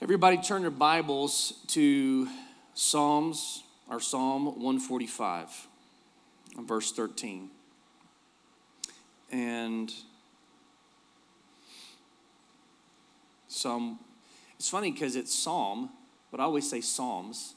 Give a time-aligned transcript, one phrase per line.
[0.00, 2.28] Everybody turn your Bibles to
[2.72, 5.66] Psalms or Psalm 145,
[6.60, 7.50] verse 13.
[9.32, 9.92] And
[13.48, 13.98] Psalm,
[14.56, 15.90] it's funny because it's Psalm,
[16.30, 17.56] but I always say Psalms.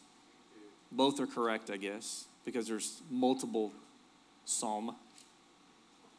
[0.92, 3.72] Both are correct, I guess, because there's multiple
[4.46, 4.96] Psalm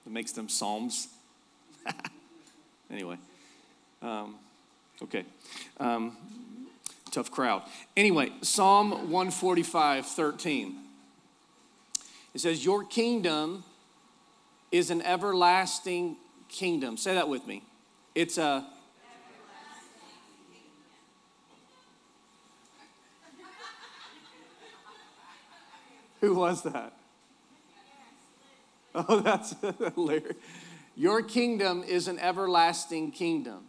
[0.05, 1.09] that makes them Psalms.
[2.93, 3.17] anyway.
[4.01, 4.37] Um,
[5.03, 5.25] Okay.
[5.81, 6.17] Um,
[7.11, 7.63] tough crowd.
[7.97, 10.79] Anyway, Psalm 145, 13.
[12.35, 13.65] It says, Your kingdom
[14.71, 16.17] is an everlasting
[16.49, 16.97] kingdom.
[16.97, 17.65] Say that with me.
[18.15, 18.65] It's a.
[26.21, 26.93] Who was that?
[28.95, 29.55] Oh, that's.
[30.97, 33.69] Your kingdom is an everlasting kingdom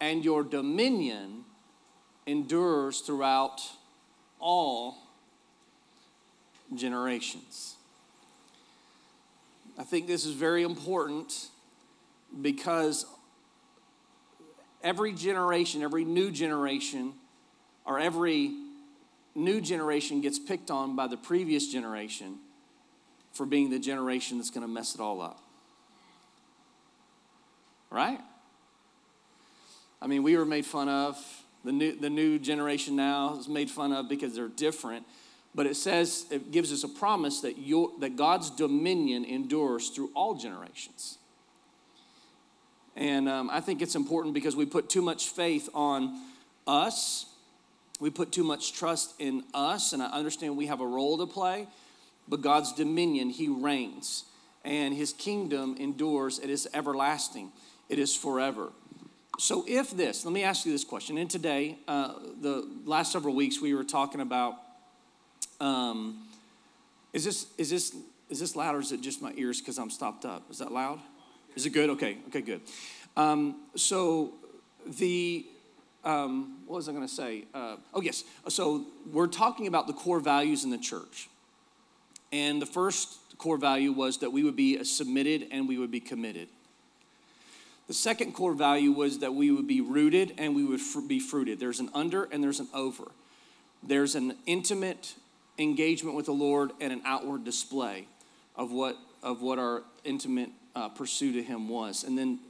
[0.00, 1.44] and your dominion
[2.26, 3.60] endures throughout
[4.38, 4.98] all
[6.74, 7.76] generations.
[9.78, 11.48] I think this is very important
[12.40, 13.06] because
[14.82, 17.12] every generation, every new generation,
[17.84, 18.52] or every
[19.34, 22.38] new generation gets picked on by the previous generation
[23.32, 25.42] for being the generation that's going to mess it all up.
[27.90, 28.20] Right?
[30.00, 31.16] I mean, we were made fun of.
[31.64, 35.04] The new, the new generation now is made fun of because they're different.
[35.54, 40.10] But it says, it gives us a promise that, your, that God's dominion endures through
[40.14, 41.18] all generations.
[42.94, 46.20] And um, I think it's important because we put too much faith on
[46.66, 47.26] us.
[47.98, 49.92] We put too much trust in us.
[49.92, 51.66] And I understand we have a role to play.
[52.28, 54.24] But God's dominion, He reigns.
[54.62, 56.38] And His kingdom endures.
[56.38, 57.50] It is everlasting,
[57.88, 58.68] it is forever.
[59.38, 61.18] So, if this, let me ask you this question.
[61.18, 64.56] And today, uh, the last several weeks, we were talking about
[65.60, 66.26] um,
[67.12, 67.94] is this is this
[68.28, 70.50] is this loud or is it just my ears because I'm stopped up?
[70.50, 71.00] Is that loud?
[71.54, 71.90] Is it good?
[71.90, 72.60] Okay, okay, good.
[73.16, 74.34] Um, so
[74.86, 75.46] the
[76.04, 77.44] um, what was I going to say?
[77.54, 78.24] Uh, oh yes.
[78.48, 81.28] So we're talking about the core values in the church,
[82.32, 86.00] and the first core value was that we would be submitted and we would be
[86.00, 86.48] committed.
[87.88, 91.20] The second core value was that we would be rooted and we would fr- be
[91.20, 91.60] fruited.
[91.60, 93.04] There's an under and there's an over.
[93.82, 95.14] There's an intimate
[95.58, 98.08] engagement with the Lord and an outward display
[98.56, 102.02] of what, of what our intimate uh, pursuit of Him was.
[102.02, 102.40] And then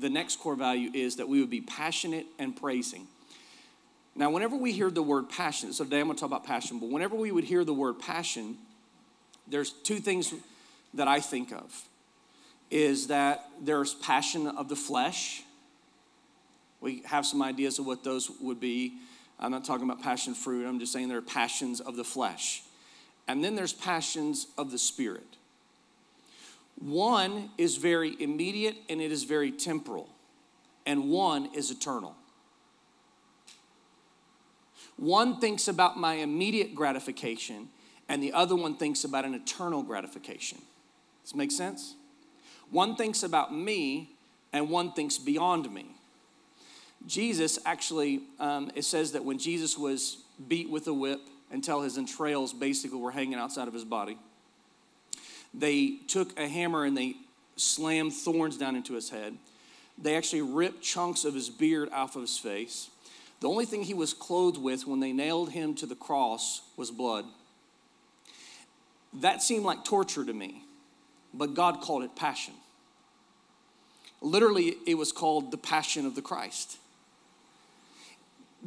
[0.00, 3.06] the next core value is that we would be passionate and praising.
[4.16, 6.78] Now, whenever we hear the word passion, so today I'm going to talk about passion,
[6.78, 8.56] but whenever we would hear the word passion,
[9.46, 10.32] there's two things
[10.94, 11.82] that I think of
[12.70, 15.42] is that there's passion of the flesh.
[16.80, 18.94] We have some ideas of what those would be.
[19.38, 22.62] I'm not talking about passion fruit, I'm just saying there are passions of the flesh.
[23.26, 25.36] And then there's passions of the spirit.
[26.78, 30.08] One is very immediate and it is very temporal,
[30.86, 32.16] and one is eternal.
[34.96, 37.68] One thinks about my immediate gratification,
[38.08, 40.58] and the other one thinks about an eternal gratification.
[40.58, 41.94] Does this make sense?
[42.70, 44.10] One thinks about me,
[44.52, 45.86] and one thinks beyond me.
[47.06, 51.20] Jesus actually, um, it says that when Jesus was beat with a whip
[51.50, 54.18] until his entrails basically were hanging outside of his body,
[55.52, 57.14] they took a hammer and they
[57.56, 59.36] slammed thorns down into his head.
[60.00, 62.90] They actually ripped chunks of his beard off of his face.
[63.40, 66.90] The only thing he was clothed with when they nailed him to the cross was
[66.90, 67.24] blood.
[69.12, 70.62] That seemed like torture to me
[71.32, 72.54] but God called it passion.
[74.20, 76.76] Literally, it was called the passion of the Christ.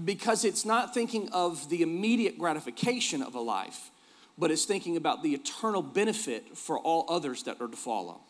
[0.03, 3.91] Because it's not thinking of the immediate gratification of a life,
[4.37, 8.21] but it's thinking about the eternal benefit for all others that are to follow.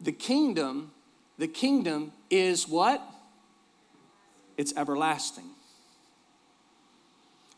[0.00, 0.92] The kingdom,
[1.38, 3.02] the kingdom is what?
[4.56, 5.50] It's everlasting.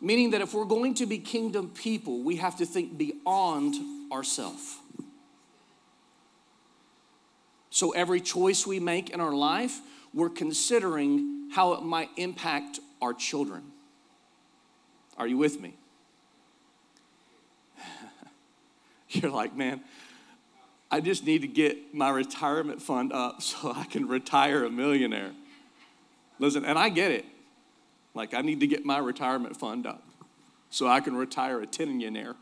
[0.00, 3.75] Meaning that if we're going to be kingdom people, we have to think beyond
[4.12, 4.76] ourselves.
[7.70, 9.81] So every choice we make in our life,
[10.14, 13.64] we're considering how it might impact our children.
[15.19, 15.75] Are you with me?
[19.11, 19.82] You're like, man,
[20.91, 25.32] I just need to get my retirement fund up so I can retire a millionaire.
[26.38, 27.25] Listen, and I get it.
[28.14, 30.03] Like, I need to get my retirement fund up
[30.70, 32.35] so I can retire a tillionaire.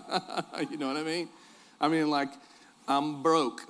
[0.70, 1.28] you know what I mean?
[1.80, 2.30] I mean, like,
[2.88, 3.62] I'm broke.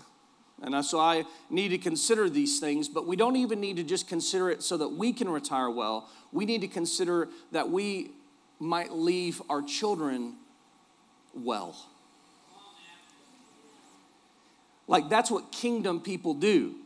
[0.62, 4.08] And so I need to consider these things, but we don't even need to just
[4.08, 6.08] consider it so that we can retire well.
[6.32, 8.12] We need to consider that we
[8.58, 10.34] might leave our children
[11.34, 11.76] well.
[14.86, 16.76] Like that's what kingdom people do.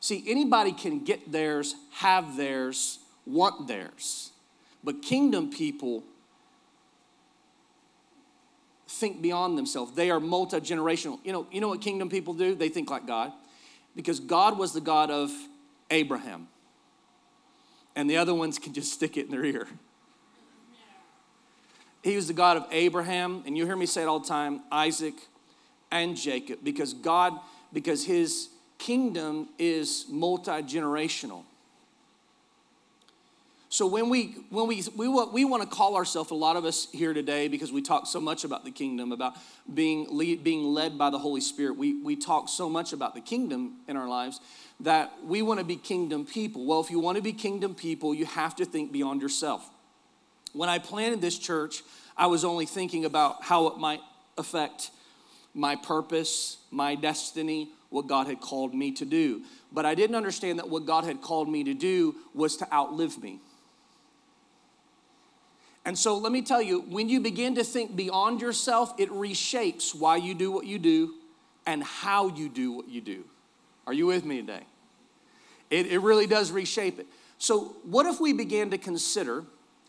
[0.00, 4.30] See, anybody can get theirs, have theirs, want theirs.
[4.84, 6.04] But kingdom people
[8.88, 9.92] think beyond themselves.
[9.92, 11.18] They are multi-generational.
[11.22, 12.54] You know, you know what kingdom people do?
[12.54, 13.32] They think like God.
[13.94, 15.30] Because God was the God of
[15.90, 16.48] Abraham.
[17.94, 19.68] And the other ones can just stick it in their ear.
[22.02, 24.60] He was the God of Abraham, and you hear me say it all the time,
[24.70, 25.14] Isaac
[25.90, 27.34] and Jacob, because God,
[27.72, 31.42] because his kingdom is multi-generational.
[33.70, 36.64] So when we when we we want we want to call ourselves a lot of
[36.64, 39.34] us here today because we talk so much about the kingdom about
[39.72, 41.76] being lead, being led by the Holy Spirit.
[41.76, 44.40] We we talk so much about the kingdom in our lives
[44.80, 46.64] that we want to be kingdom people.
[46.64, 49.68] Well, if you want to be kingdom people, you have to think beyond yourself.
[50.54, 51.82] When I planted this church,
[52.16, 54.00] I was only thinking about how it might
[54.38, 54.90] affect
[55.52, 59.42] my purpose, my destiny, what God had called me to do.
[59.72, 63.22] But I didn't understand that what God had called me to do was to outlive
[63.22, 63.40] me.
[65.88, 69.94] And so let me tell you, when you begin to think beyond yourself, it reshapes
[69.94, 71.14] why you do what you do
[71.64, 73.24] and how you do what you do.
[73.86, 74.64] Are you with me today?
[75.70, 77.06] It, it really does reshape it.
[77.38, 79.44] So, what if we began to consider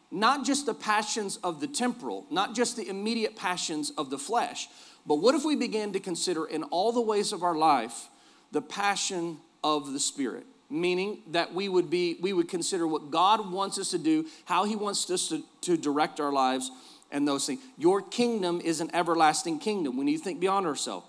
[0.10, 4.70] not just the passions of the temporal, not just the immediate passions of the flesh,
[5.06, 8.08] but what if we began to consider in all the ways of our life
[8.54, 10.46] the passion of the Spirit?
[10.70, 14.66] Meaning that we would be we would consider what god wants us to do how
[14.66, 16.72] he wants us to, to direct our lives
[17.12, 17.60] and those things.
[17.78, 19.98] Your kingdom is an everlasting kingdom.
[19.98, 21.06] We need to think beyond ourselves.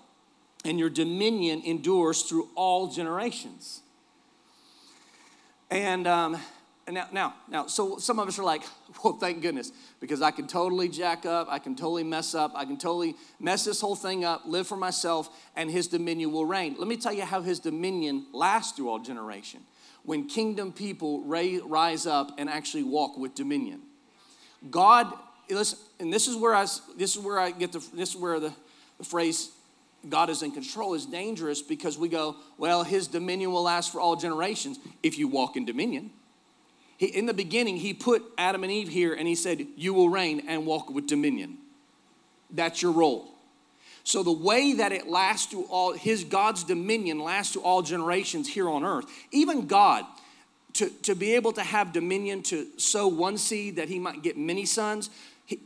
[0.63, 3.81] And your dominion endures through all generations.
[5.69, 6.37] And um,
[6.89, 8.63] now, now, now, so some of us are like,
[9.03, 12.65] well, thank goodness, because I can totally jack up, I can totally mess up, I
[12.65, 16.75] can totally mess this whole thing up, live for myself, and his dominion will reign.
[16.77, 19.61] Let me tell you how his dominion lasts through all generation.
[20.03, 23.81] When kingdom people rise up and actually walk with dominion.
[24.69, 25.13] God,
[25.49, 26.63] listen, and this is where I,
[26.97, 28.53] this is where I get the, this is where the,
[28.97, 29.51] the phrase
[30.09, 34.01] God is in control is dangerous because we go, well, his dominion will last for
[34.01, 36.11] all generations if you walk in dominion.
[37.01, 40.07] He, in the beginning, he put Adam and Eve here and he said, You will
[40.07, 41.57] reign and walk with dominion.
[42.51, 43.27] That's your role.
[44.03, 48.47] So the way that it lasts to all, his God's dominion lasts to all generations
[48.47, 49.05] here on earth.
[49.31, 50.05] Even God,
[50.73, 54.37] to, to be able to have dominion to sow one seed that he might get
[54.37, 55.09] many sons,
[55.47, 55.59] he,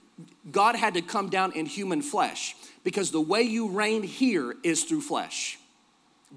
[0.49, 2.55] God had to come down in human flesh
[2.85, 5.59] because the way you reign here is through flesh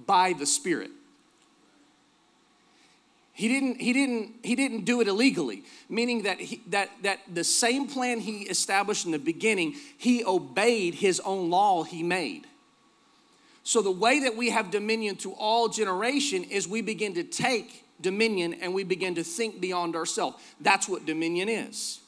[0.07, 0.91] by the Spirit.
[3.39, 7.45] He didn't, he didn't, he didn't do it illegally, meaning that, he, that, that the
[7.45, 12.49] same plan he established in the beginning, he obeyed his own law he made.
[13.63, 17.85] So the way that we have dominion through all generation is we begin to take
[18.01, 20.37] dominion and we begin to think beyond ourselves.
[20.61, 22.01] That's what dominion is.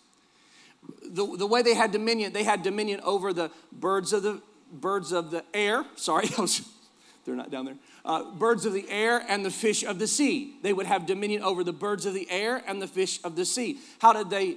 [1.04, 4.42] The, the way they had dominion, they had dominion over the birds of the
[4.72, 5.84] birds of the air.
[5.94, 6.26] Sorry,
[7.24, 10.54] they're not down there uh, birds of the air and the fish of the sea.
[10.62, 13.44] They would have dominion over the birds of the air and the fish of the
[13.44, 13.78] sea.
[14.00, 14.56] How did they?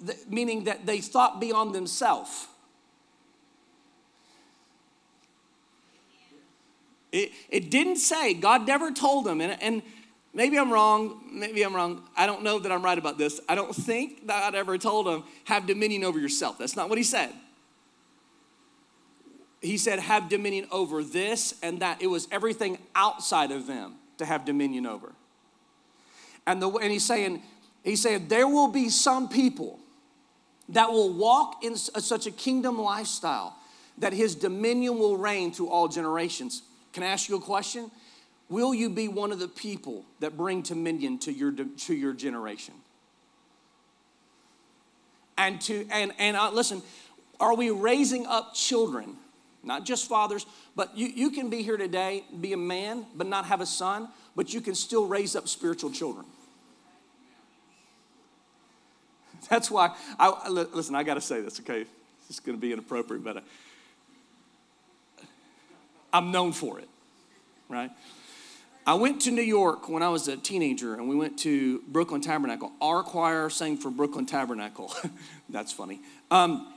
[0.00, 2.48] The, meaning that they thought beyond themselves.
[7.12, 9.82] It, it didn't say, God never told them, and, and
[10.32, 12.02] maybe I'm wrong, maybe I'm wrong.
[12.16, 13.40] I don't know that I'm right about this.
[13.48, 16.58] I don't think God ever told them, have dominion over yourself.
[16.58, 17.32] That's not what he said
[19.64, 22.02] he said, have dominion over this and that.
[22.02, 25.12] It was everything outside of them to have dominion over.
[26.46, 27.42] And, the, and he's saying,
[27.82, 29.78] he said, there will be some people
[30.68, 33.56] that will walk in such a kingdom lifestyle
[33.98, 36.62] that his dominion will reign through all generations.
[36.92, 37.90] Can I ask you a question?
[38.48, 42.74] Will you be one of the people that bring dominion to your, to your generation?
[45.36, 46.80] And to and and uh, listen,
[47.40, 49.16] are we raising up children
[49.64, 53.46] not just fathers, but you, you can be here today, be a man, but not
[53.46, 56.26] have a son, but you can still raise up spiritual children.
[59.50, 61.84] That's why, I, listen, I got to say this, okay?
[62.28, 63.40] It's going to be inappropriate, but uh,
[66.12, 66.88] I'm known for it,
[67.68, 67.90] right?
[68.86, 72.20] I went to New York when I was a teenager, and we went to Brooklyn
[72.20, 72.70] Tabernacle.
[72.82, 74.94] Our choir sang for Brooklyn Tabernacle.
[75.48, 76.00] That's funny.
[76.30, 76.72] Um,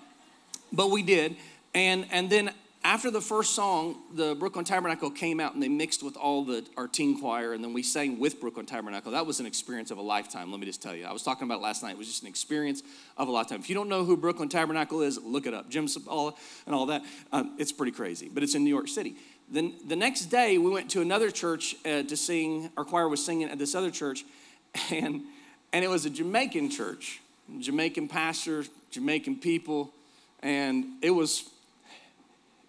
[0.71, 1.35] but we did.
[1.73, 2.51] And, and then
[2.87, 6.65] after the first song, the Brooklyn Tabernacle came out and they mixed with all the
[6.77, 9.11] our teen choir, and then we sang with Brooklyn Tabernacle.
[9.11, 10.51] That was an experience of a lifetime.
[10.51, 11.05] Let me just tell you.
[11.05, 11.91] I was talking about last night.
[11.91, 12.83] It was just an experience
[13.17, 13.59] of a lifetime.
[13.59, 15.69] If you don't know who Brooklyn Tabernacle is, look it up.
[15.69, 16.33] Jim Cymbala
[16.65, 17.03] and all that.
[17.33, 19.17] Um, it's pretty crazy, but it's in New York City.
[19.51, 22.71] Then the next day, we went to another church uh, to sing.
[22.77, 24.23] Our choir was singing at this other church,
[24.91, 25.23] and
[25.73, 27.19] and it was a Jamaican church,
[27.59, 29.91] Jamaican pastor, Jamaican people,
[30.41, 31.49] and it was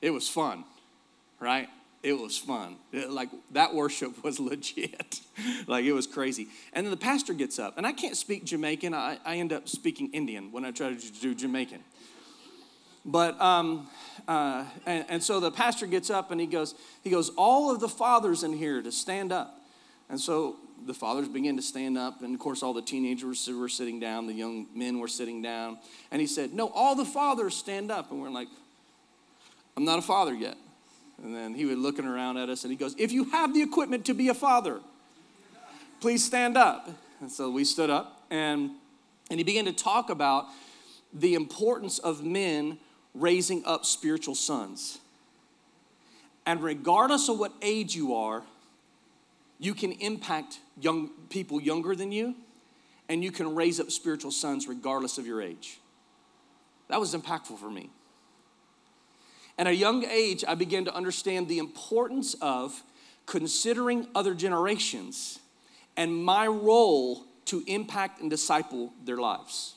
[0.01, 0.65] it was fun,
[1.41, 1.69] right?
[2.03, 2.77] It was fun.
[2.93, 5.21] It, like that worship was legit.
[5.67, 6.49] like it was crazy.
[6.73, 8.95] And then the pastor gets up, and I can't speak Jamaican.
[8.95, 11.83] I, I end up speaking Indian when I try to do Jamaican.
[13.05, 13.89] But um,
[14.27, 17.81] uh, and, and so the pastor gets up and he goes, he goes, all of
[17.81, 19.55] the fathers in here to stand up.
[20.11, 23.69] And so the fathers begin to stand up, and of course, all the teenagers were
[23.69, 25.79] sitting down, the young men were sitting down.
[26.11, 28.11] And he said, No, all the fathers stand up.
[28.11, 28.49] And we're like,
[29.79, 30.57] I'm not a father yet.
[31.23, 33.63] And then he was looking around at us and he goes, If you have the
[33.63, 34.81] equipment to be a father,
[36.01, 36.91] please stand up.
[37.21, 38.73] And so we stood up and,
[39.31, 40.47] and he began to talk about
[41.13, 42.79] the importance of men
[43.15, 44.99] raising up spiritual sons.
[46.45, 48.43] And regardless of what age you are,
[49.61, 52.35] you can impact young people younger than you,
[53.09, 55.79] and you can raise up spiritual sons regardless of your age.
[56.89, 57.91] That was impactful for me.
[59.59, 62.81] At a young age, I began to understand the importance of
[63.27, 65.41] considering other generations
[65.97, 69.75] and my role to impact and disciple their lives.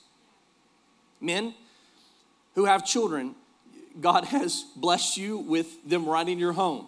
[1.20, 1.56] Men
[2.54, 3.36] who have children,
[4.00, 6.88] God has blessed you with them right in your home.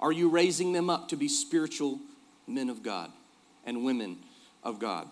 [0.00, 1.98] Are you raising them up to be spiritual
[2.46, 3.10] men of God
[3.66, 4.18] and women
[4.62, 5.08] of God?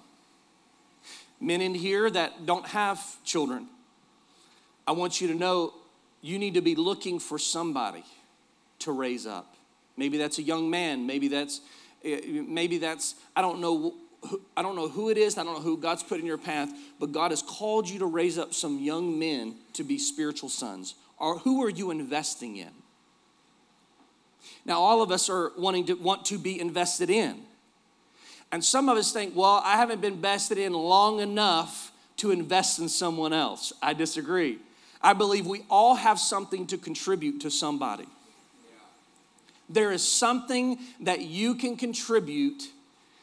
[1.40, 3.66] Men in here that don't have children,
[4.86, 5.74] I want you to know
[6.22, 8.04] you need to be looking for somebody
[8.80, 9.56] to raise up.
[9.96, 11.06] Maybe that's a young man.
[11.06, 11.60] Maybe that's
[12.02, 13.94] maybe that's I don't know
[14.56, 15.36] I don't know who it is.
[15.36, 18.06] I don't know who God's put in your path, but God has called you to
[18.06, 20.94] raise up some young men to be spiritual sons.
[21.18, 22.70] Or who are you investing in?
[24.64, 27.42] Now, all of us are wanting to want to be invested in.
[28.52, 32.78] And some of us think, well, I haven't been invested in long enough to invest
[32.78, 33.72] in someone else.
[33.82, 34.58] I disagree.
[35.02, 38.06] I believe we all have something to contribute to somebody.
[39.68, 42.68] There is something that you can contribute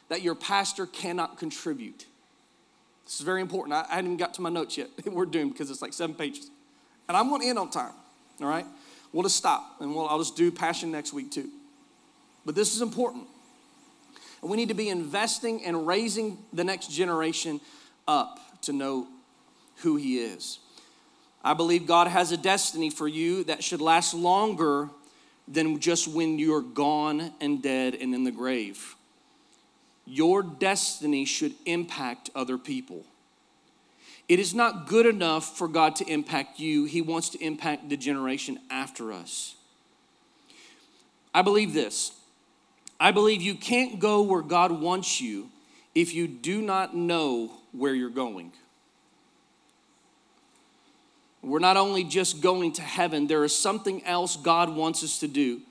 [0.09, 2.05] that your pastor cannot contribute.
[3.05, 3.74] This is very important.
[3.74, 4.89] I, I haven't even got to my notes yet.
[5.05, 6.50] We're doomed because it's like seven pages.
[7.07, 7.93] And I'm going to end on time,
[8.41, 8.65] all right?
[9.13, 11.50] We'll just stop and we'll, I'll just do passion next week too.
[12.45, 13.25] But this is important.
[14.41, 17.59] And we need to be investing and raising the next generation
[18.07, 19.07] up to know
[19.77, 20.59] who he is.
[21.43, 24.89] I believe God has a destiny for you that should last longer
[25.48, 28.96] than just when you're gone and dead and in the grave.
[30.05, 33.05] Your destiny should impact other people.
[34.27, 37.98] It is not good enough for God to impact you, He wants to impact the
[37.98, 39.55] generation after us.
[41.34, 42.12] I believe this.
[43.00, 45.50] I believe you can't go where God wants you
[45.96, 48.51] if you do not know where you're going.
[51.41, 55.27] We're not only just going to heaven, there is something else God wants us to
[55.27, 55.62] do.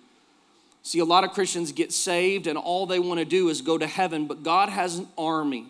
[0.83, 3.77] See, a lot of Christians get saved and all they want to do is go
[3.77, 5.67] to heaven, but God has an army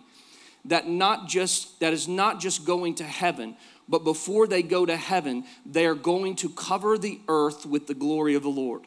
[0.65, 4.95] that not just that is not just going to heaven, but before they go to
[4.95, 8.83] heaven, they are going to cover the earth with the glory of the Lord.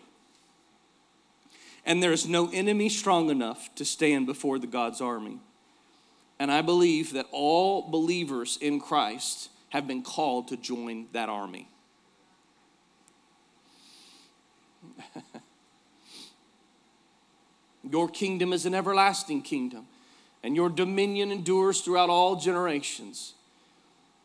[1.85, 5.38] And there is no enemy strong enough to stand before the God's army.
[6.38, 11.67] And I believe that all believers in Christ have been called to join that army.
[17.91, 19.87] your kingdom is an everlasting kingdom,
[20.43, 23.33] and your dominion endures throughout all generations.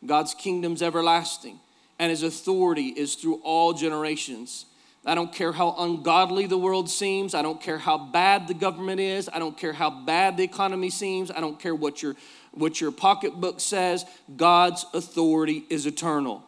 [0.04, 1.58] God's kingdom's everlasting,
[1.98, 4.66] and his authority is through all generations.
[5.06, 7.34] I don't care how ungodly the world seems.
[7.34, 9.30] I don't care how bad the government is.
[9.32, 11.30] I don't care how bad the economy seems.
[11.30, 12.16] I don't care what your
[12.52, 14.04] what your pocketbook says,
[14.36, 16.44] God's authority is eternal.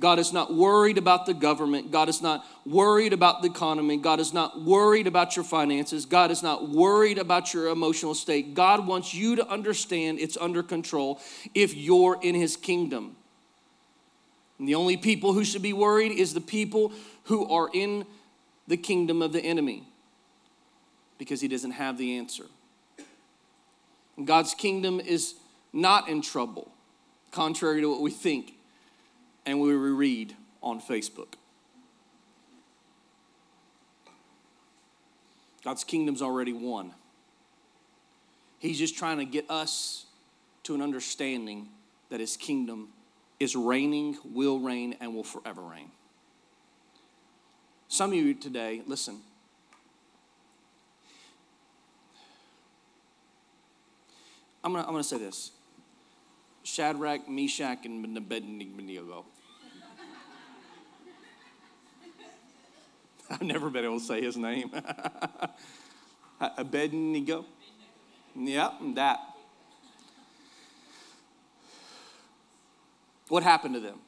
[0.00, 1.90] God is not worried about the government.
[1.90, 3.98] God is not worried about the economy.
[3.98, 6.06] God is not worried about your finances.
[6.06, 8.54] God is not worried about your emotional state.
[8.54, 11.20] God wants you to understand it's under control
[11.54, 13.16] if you're in His kingdom.
[14.58, 16.92] And the only people who should be worried is the people
[17.24, 18.06] who are in
[18.66, 19.86] the kingdom of the enemy
[21.18, 22.46] because He doesn't have the answer.
[24.24, 25.34] God's kingdom is
[25.72, 26.72] not in trouble,
[27.30, 28.54] contrary to what we think
[29.46, 31.34] and we read on Facebook.
[35.64, 36.92] God's kingdom's already won.
[38.58, 40.06] He's just trying to get us
[40.64, 41.68] to an understanding
[42.10, 42.88] that his kingdom
[43.40, 45.90] is reigning, will reign, and will forever reign.
[47.88, 49.20] Some of you today, listen,
[54.64, 55.50] I'm gonna, I'm gonna say this
[56.62, 59.24] Shadrach, Meshach, and Abednego.
[63.30, 64.70] I've never been able to say his name.
[66.58, 67.44] Abednego.
[68.36, 69.18] Yep, that.
[73.28, 73.98] What happened to them?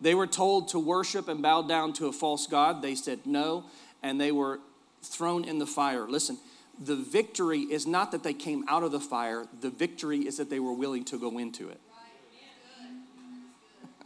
[0.00, 2.80] They were told to worship and bow down to a false God.
[2.80, 3.64] They said no,
[4.02, 4.60] and they were
[5.02, 6.08] thrown in the fire.
[6.08, 6.38] Listen,
[6.80, 10.48] the victory is not that they came out of the fire, the victory is that
[10.48, 11.80] they were willing to go into it.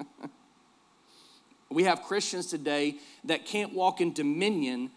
[1.71, 4.91] we have Christians today that can't walk in dominion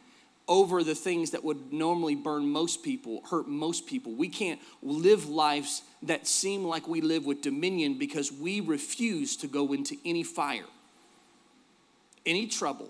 [0.48, 4.14] over the things that would normally burn most people, hurt most people.
[4.14, 9.48] We can't live lives that seem like we live with dominion because we refuse to
[9.48, 10.66] go into any fire,
[12.26, 12.90] any trouble.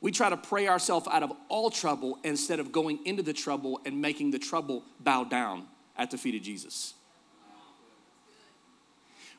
[0.00, 3.80] We try to pray ourselves out of all trouble instead of going into the trouble
[3.84, 5.66] and making the trouble bow down
[5.96, 6.94] at the feet of Jesus.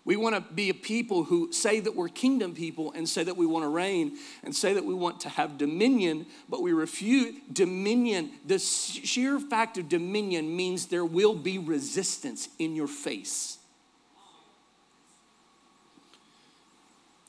[0.04, 3.38] We want to be a people who say that we're kingdom people and say that
[3.38, 7.36] we want to reign and say that we want to have dominion, but we refuse
[7.54, 8.32] dominion.
[8.46, 13.60] The sheer fact of dominion means there will be resistance in your face.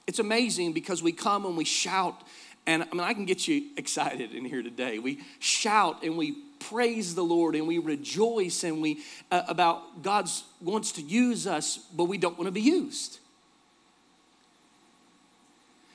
[0.07, 2.23] It's amazing because we come and we shout,
[2.67, 4.99] and I mean, I can get you excited in here today.
[4.99, 10.45] We shout and we praise the Lord and we rejoice and we uh, about God's
[10.61, 13.19] wants to use us, but we don't want to be used.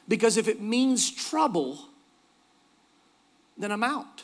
[0.08, 1.80] Because if it means trouble,
[3.58, 4.24] then I'm out.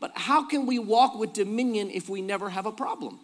[0.00, 3.20] But how can we walk with dominion if we never have a problem?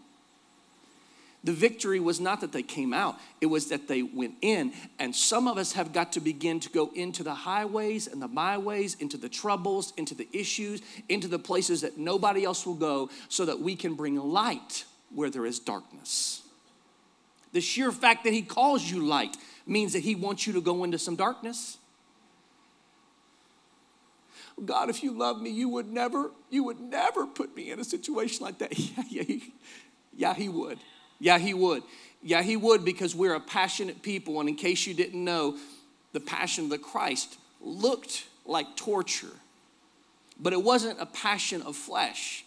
[1.46, 4.72] The victory was not that they came out, it was that they went in.
[4.98, 8.26] And some of us have got to begin to go into the highways and the
[8.26, 13.10] byways, into the troubles, into the issues, into the places that nobody else will go,
[13.28, 16.42] so that we can bring light where there is darkness.
[17.52, 19.36] The sheer fact that He calls you light
[19.68, 21.78] means that He wants you to go into some darkness.
[24.64, 27.84] God, if you love me, you would never, you would never put me in a
[27.84, 28.76] situation like that.
[29.08, 29.36] Yeah, yeah,
[30.12, 30.80] yeah, he would.
[31.18, 31.82] Yeah, he would.
[32.22, 34.40] Yeah, he would because we're a passionate people.
[34.40, 35.56] And in case you didn't know,
[36.12, 39.36] the passion of the Christ looked like torture,
[40.40, 42.44] but it wasn't a passion of flesh.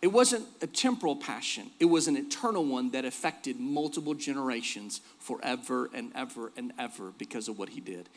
[0.00, 5.88] It wasn't a temporal passion, it was an eternal one that affected multiple generations forever
[5.94, 8.08] and ever and ever because of what he did.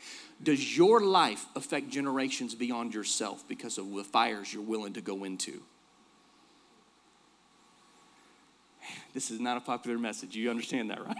[0.42, 5.22] Does your life affect generations beyond yourself because of the fires you're willing to go
[5.22, 5.62] into?
[9.16, 10.36] This is not a popular message.
[10.36, 11.16] You understand that, right?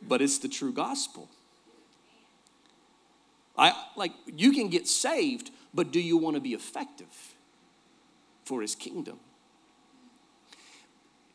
[0.00, 1.28] But it's the true gospel.
[3.54, 7.34] I like you can get saved, but do you want to be effective
[8.46, 9.20] for his kingdom?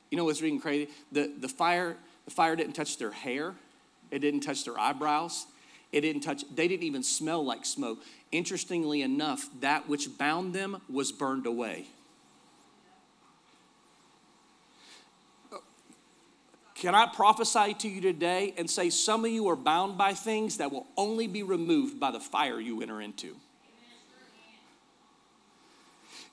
[0.09, 0.89] You know what's reading crazy?
[1.11, 1.95] The the fire,
[2.25, 3.53] the fire didn't touch their hair,
[4.09, 5.45] it didn't touch their eyebrows,
[5.91, 7.99] it didn't touch, they didn't even smell like smoke.
[8.31, 11.85] Interestingly enough, that which bound them was burned away.
[16.81, 20.57] Can I prophesy to you today and say some of you are bound by things
[20.57, 23.35] that will only be removed by the fire you enter into?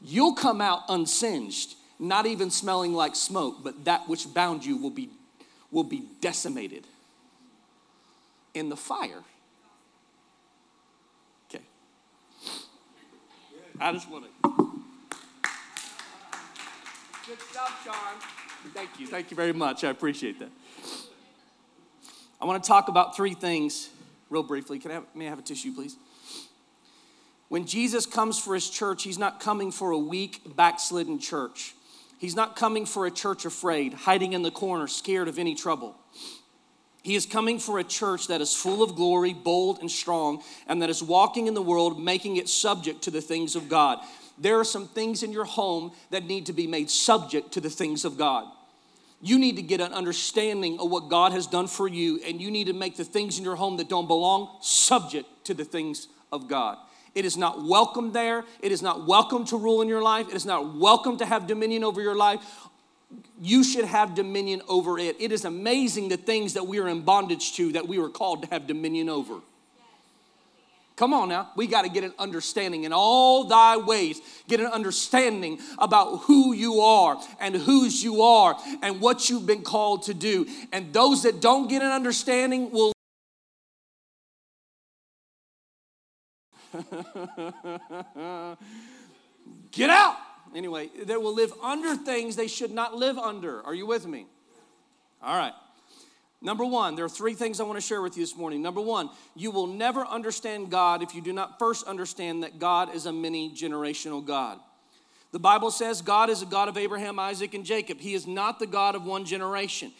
[0.00, 4.88] You'll come out unsinged, not even smelling like smoke, but that which bound you will
[4.88, 5.10] be,
[5.70, 6.86] will be decimated
[8.54, 9.22] in the fire.
[11.50, 11.62] Okay.
[13.78, 14.50] I just want to.
[17.26, 18.37] Good stuff, John.
[18.74, 19.06] Thank you.
[19.06, 19.84] Thank you very much.
[19.84, 20.50] I appreciate that.
[22.40, 23.88] I want to talk about three things
[24.30, 24.78] real briefly.
[24.78, 25.96] Can I have, may I have a tissue, please?
[27.48, 31.74] When Jesus comes for his church, he's not coming for a weak, backslidden church.
[32.18, 35.96] He's not coming for a church afraid, hiding in the corner, scared of any trouble.
[37.02, 40.82] He is coming for a church that is full of glory, bold, and strong, and
[40.82, 44.00] that is walking in the world, making it subject to the things of God
[44.40, 47.70] there are some things in your home that need to be made subject to the
[47.70, 48.46] things of God.
[49.20, 52.50] You need to get an understanding of what God has done for you, and you
[52.50, 56.08] need to make the things in your home that don't belong subject to the things
[56.30, 56.78] of God.
[57.14, 58.44] It is not welcome there.
[58.60, 60.28] It is not welcome to rule in your life.
[60.28, 62.40] It is not welcome to have dominion over your life.
[63.40, 65.16] You should have dominion over it.
[65.18, 68.42] It is amazing the things that we are in bondage to that we were called
[68.42, 69.40] to have dominion over.
[70.98, 71.48] Come on now.
[71.54, 74.20] We got to get an understanding in all thy ways.
[74.48, 79.62] Get an understanding about who you are and whose you are and what you've been
[79.62, 80.48] called to do.
[80.72, 82.92] And those that don't get an understanding will.
[89.70, 90.16] get out.
[90.52, 93.62] Anyway, they will live under things they should not live under.
[93.62, 94.26] Are you with me?
[95.22, 95.52] All right.
[96.40, 98.62] Number one, there are three things I want to share with you this morning.
[98.62, 102.94] Number one, you will never understand God if you do not first understand that God
[102.94, 104.60] is a many generational God.
[105.32, 107.98] The Bible says God is a God of Abraham, Isaac, and Jacob.
[107.98, 109.92] He is not the God of one generation.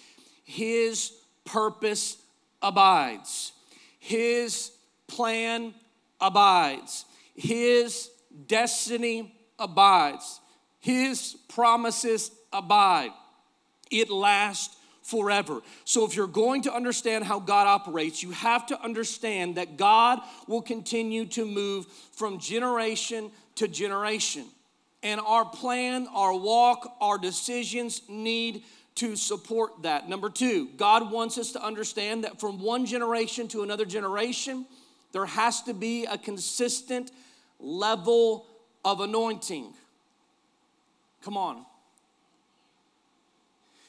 [0.44, 1.12] His
[1.44, 2.16] purpose
[2.62, 3.52] abides,
[3.98, 4.70] His
[5.08, 5.74] plan
[6.20, 8.10] abides, His
[8.46, 10.40] destiny abides,
[10.78, 13.10] His promises abide.
[13.90, 14.77] It lasts
[15.08, 15.62] forever.
[15.86, 20.20] So, if you're going to understand how God operates, you have to understand that God
[20.46, 24.44] will continue to move from generation to generation.
[25.02, 28.64] And our plan, our walk, our decisions need
[28.96, 30.08] to support that.
[30.10, 34.66] Number two, God wants us to understand that from one generation to another generation,
[35.12, 37.12] there has to be a consistent
[37.58, 38.46] level
[38.84, 39.72] of anointing.
[41.22, 41.64] Come on.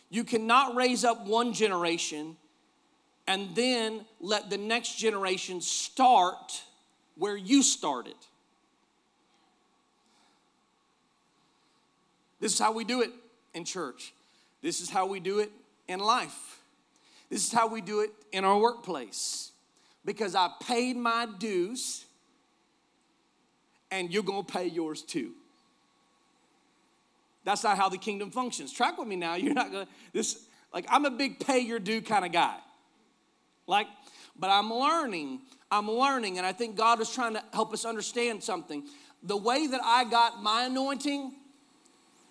[0.09, 2.35] You cannot raise up one generation
[3.27, 6.63] and then let the next generation start
[7.15, 8.15] where you started.
[12.39, 13.11] This is how we do it
[13.53, 14.13] in church.
[14.61, 15.51] This is how we do it
[15.87, 16.61] in life.
[17.29, 19.51] This is how we do it in our workplace.
[20.05, 22.05] Because I paid my dues
[23.91, 25.33] and you're gonna pay yours too.
[27.43, 28.71] That's not how the kingdom functions.
[28.71, 29.35] Track with me now.
[29.35, 32.57] You're not gonna this like I'm a big pay your due kind of guy.
[33.67, 33.87] Like,
[34.37, 35.41] but I'm learning.
[35.71, 38.83] I'm learning, and I think God is trying to help us understand something.
[39.21, 41.33] The way that I got my anointing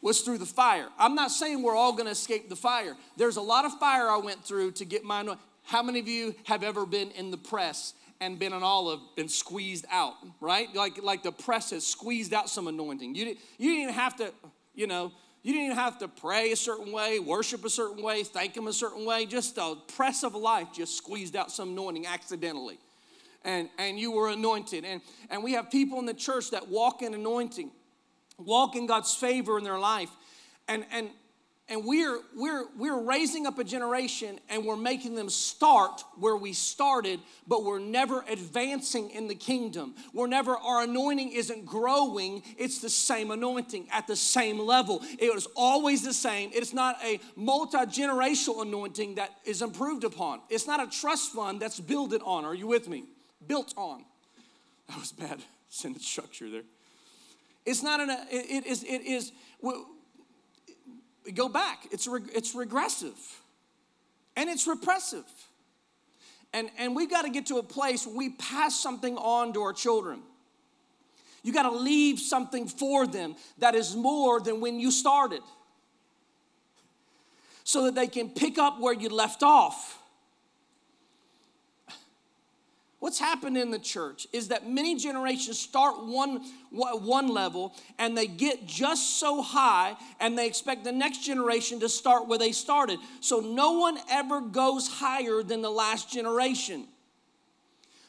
[0.03, 0.88] was through the fire.
[0.99, 2.97] I'm not saying we're all gonna escape the fire.
[3.16, 5.44] There's a lot of fire I went through to get my anointing.
[5.64, 9.29] How many of you have ever been in the press and been an olive been
[9.29, 10.75] squeezed out, right?
[10.75, 13.14] Like, like the press has squeezed out some anointing.
[13.14, 14.33] You, you didn't even have to,
[14.79, 15.11] you know,
[15.43, 18.69] you didn't even have to pray a certain way, worship a certain way, thank Him
[18.69, 19.27] a certain way.
[19.27, 22.79] Just the press of life just squeezed out some anointing accidentally.
[23.45, 24.85] And, and you were anointed.
[24.85, 27.73] And, and we have people in the church that walk in anointing,
[28.38, 30.11] walk in God's favor in their life.
[30.69, 31.09] And, and,
[31.68, 36.52] and we're, we're, we're raising up a generation and we're making them start where we
[36.54, 39.94] started, but we're never advancing in the kingdom.
[40.14, 45.02] We're never, our anointing isn't growing, it's the same anointing at the same level.
[45.18, 46.50] It is always the same.
[46.54, 51.61] It's not a multi generational anointing that is improved upon, it's not a trust fund
[51.61, 52.44] that's built on.
[52.44, 53.04] Are you with me?
[53.46, 54.04] Built on.
[54.88, 56.62] That was bad sentence structure there.
[57.66, 59.33] It's not an, it, it is, it is,
[61.33, 61.87] go back.
[61.91, 63.17] It's, reg- it's regressive
[64.37, 65.25] and it's repressive.
[66.55, 69.62] And, and we've got to get to a place where we pass something on to
[69.62, 70.21] our children.
[71.43, 75.43] You got to leave something for them that is more than when you started
[77.64, 79.99] so that they can pick up where you left off.
[83.01, 88.27] What's happened in the church is that many generations start one, one level and they
[88.27, 92.99] get just so high and they expect the next generation to start where they started.
[93.21, 96.89] So no one ever goes higher than the last generation.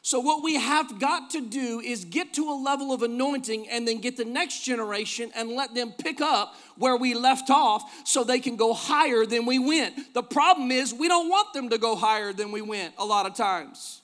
[0.02, 3.86] So, what we have got to do is get to a level of anointing and
[3.86, 8.24] then get the next generation and let them pick up where we left off so
[8.24, 10.14] they can go higher than we went.
[10.14, 13.26] The problem is, we don't want them to go higher than we went a lot
[13.26, 13.99] of times.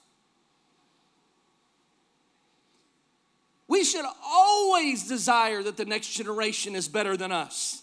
[3.68, 7.82] We should always desire that the next generation is better than us.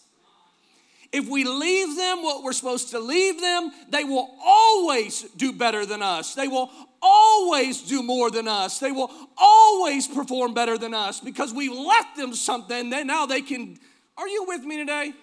[1.11, 5.85] If we leave them what we're supposed to leave them, they will always do better
[5.85, 6.33] than us.
[6.33, 8.79] They will always do more than us.
[8.79, 13.41] They will always perform better than us because we left them something that now they
[13.41, 13.77] can.
[14.17, 15.13] Are you with me today?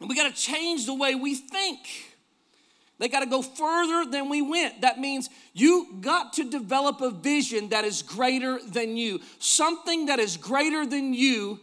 [0.00, 2.07] And we got to change the way we think.
[2.98, 4.80] They got to go further than we went.
[4.80, 10.18] That means you got to develop a vision that is greater than you, something that
[10.18, 11.60] is greater than you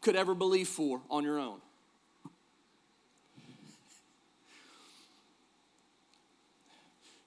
[0.00, 1.60] could ever believe for on your own.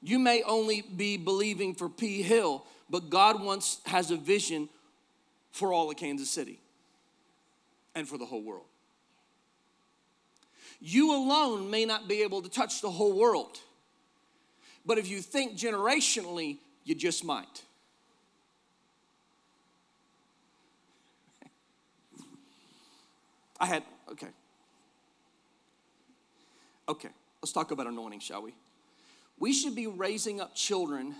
[0.01, 4.69] You may only be believing for P Hill, but God once has a vision
[5.51, 6.59] for all of Kansas City
[7.95, 8.65] and for the whole world.
[10.79, 13.59] You alone may not be able to touch the whole world.
[14.85, 17.63] But if you think generationally, You just might.
[23.59, 24.27] I had, okay.
[26.87, 27.09] Okay,
[27.41, 28.53] let's talk about anointing, shall we?
[29.37, 31.13] We should be raising up children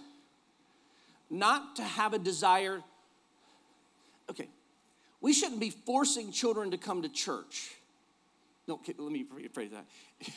[1.30, 2.82] not to have a desire.
[4.30, 4.48] Okay,
[5.20, 7.77] we shouldn't be forcing children to come to church.
[8.68, 9.86] No, let me rephrase that.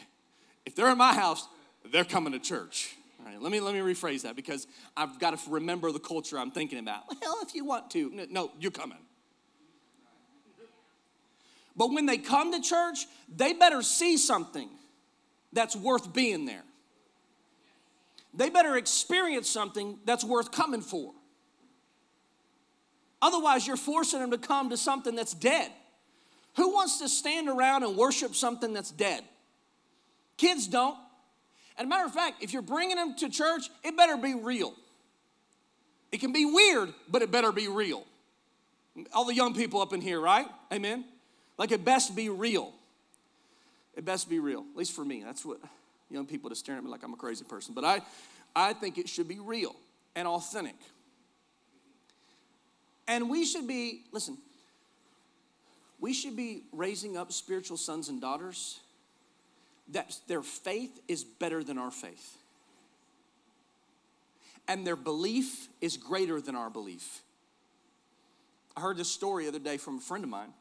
[0.67, 1.49] If they're in my house,
[1.91, 2.95] they're coming to church.
[3.19, 4.67] All right, let me let me rephrase that because
[4.97, 7.05] I've got to remember the culture I'm thinking about.
[7.21, 8.99] Well, if you want to, no, you're coming.
[11.77, 14.69] But when they come to church, they better see something
[15.53, 16.63] that's worth being there.
[18.35, 21.13] They better experience something that's worth coming for.
[23.23, 25.71] Otherwise, you're forcing them to come to something that's dead.
[26.57, 29.23] Who wants to stand around and worship something that's dead?
[30.37, 30.97] Kids don't.
[31.79, 34.75] And a matter of fact, if you're bringing them to church, it better be real.
[36.13, 38.05] It can be weird, but it better be real.
[39.15, 40.47] All the young people up in here, right?
[40.73, 41.05] Amen?
[41.57, 42.73] Like it best be real.
[43.95, 45.23] It best be real, at least for me.
[45.25, 45.59] That's what
[46.11, 47.75] young people just staring at me like I'm a crazy person.
[47.75, 48.01] But I,
[48.55, 49.77] I think it should be real
[50.17, 50.77] and authentic.
[53.07, 54.39] And we should be, listen,
[56.01, 58.81] we should be raising up spiritual sons and daughters
[59.93, 62.37] that their faith is better than our faith.
[64.67, 67.23] And their belief is greater than our belief.
[68.77, 70.53] I heard this story the other day from a friend of mine.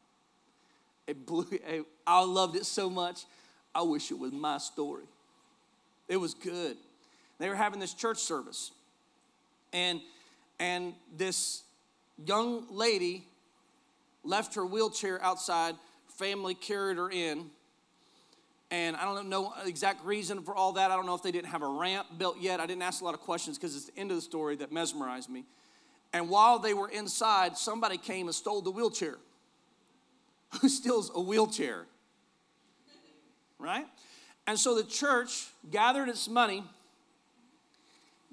[1.06, 1.46] It blew,
[2.06, 3.24] I loved it so much.
[3.74, 5.04] I wish it was my story.
[6.08, 6.76] It was good.
[7.38, 8.72] They were having this church service.
[9.72, 10.00] And
[10.58, 11.62] and this
[12.26, 13.24] young lady
[14.24, 15.74] left her wheelchair outside.
[16.16, 17.50] Family carried her in.
[18.70, 20.90] And I don't know exact reason for all that.
[20.90, 22.60] I don't know if they didn't have a ramp built yet.
[22.60, 24.70] I didn't ask a lot of questions because it's the end of the story that
[24.70, 25.44] mesmerized me.
[26.12, 29.16] And while they were inside, somebody came and stole the wheelchair.
[30.60, 31.86] Who steals a wheelchair?
[33.58, 33.86] Right?
[34.46, 36.64] And so the church gathered its money,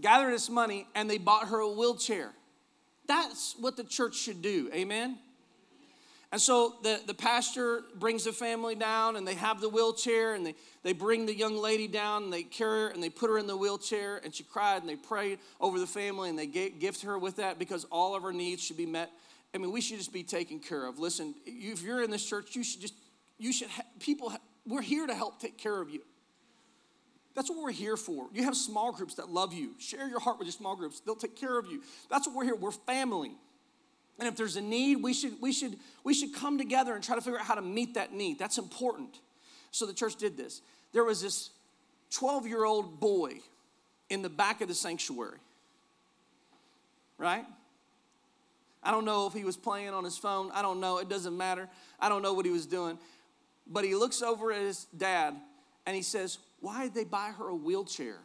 [0.01, 2.31] gathered its money, and they bought her a wheelchair.
[3.07, 4.69] That's what the church should do.
[4.73, 5.17] Amen?
[6.31, 10.45] And so the, the pastor brings the family down and they have the wheelchair and
[10.45, 13.37] they, they bring the young lady down and they carry her and they put her
[13.37, 16.79] in the wheelchair and she cried and they prayed over the family and they gave,
[16.79, 19.09] gift her with that because all of her needs should be met.
[19.55, 20.99] I mean, we should just be taken care of.
[20.99, 22.95] Listen, if you're in this church, you should just,
[23.37, 26.01] you should, ha- people, ha- we're here to help take care of you.
[27.35, 28.27] That's what we're here for.
[28.33, 29.75] You have small groups that love you.
[29.79, 30.99] Share your heart with your small groups.
[30.99, 31.83] They'll take care of you.
[32.09, 32.55] That's what we're here.
[32.55, 33.37] We're family.
[34.19, 37.15] And if there's a need, we should, we should, we should come together and try
[37.15, 38.39] to figure out how to meet that need.
[38.39, 39.19] That's important.
[39.71, 40.61] So the church did this.
[40.91, 41.51] There was this
[42.11, 43.39] 12 year old boy
[44.09, 45.37] in the back of the sanctuary,
[47.17, 47.45] right?
[48.81, 50.49] I don't know if he was playing on his phone.
[50.53, 50.99] I don't know.
[50.99, 51.67] It doesn't matter.
[51.99, 52.97] I don't know what he was doing.
[53.67, 55.35] But he looks over at his dad
[55.85, 58.17] and he says, Why did they buy her a wheelchair?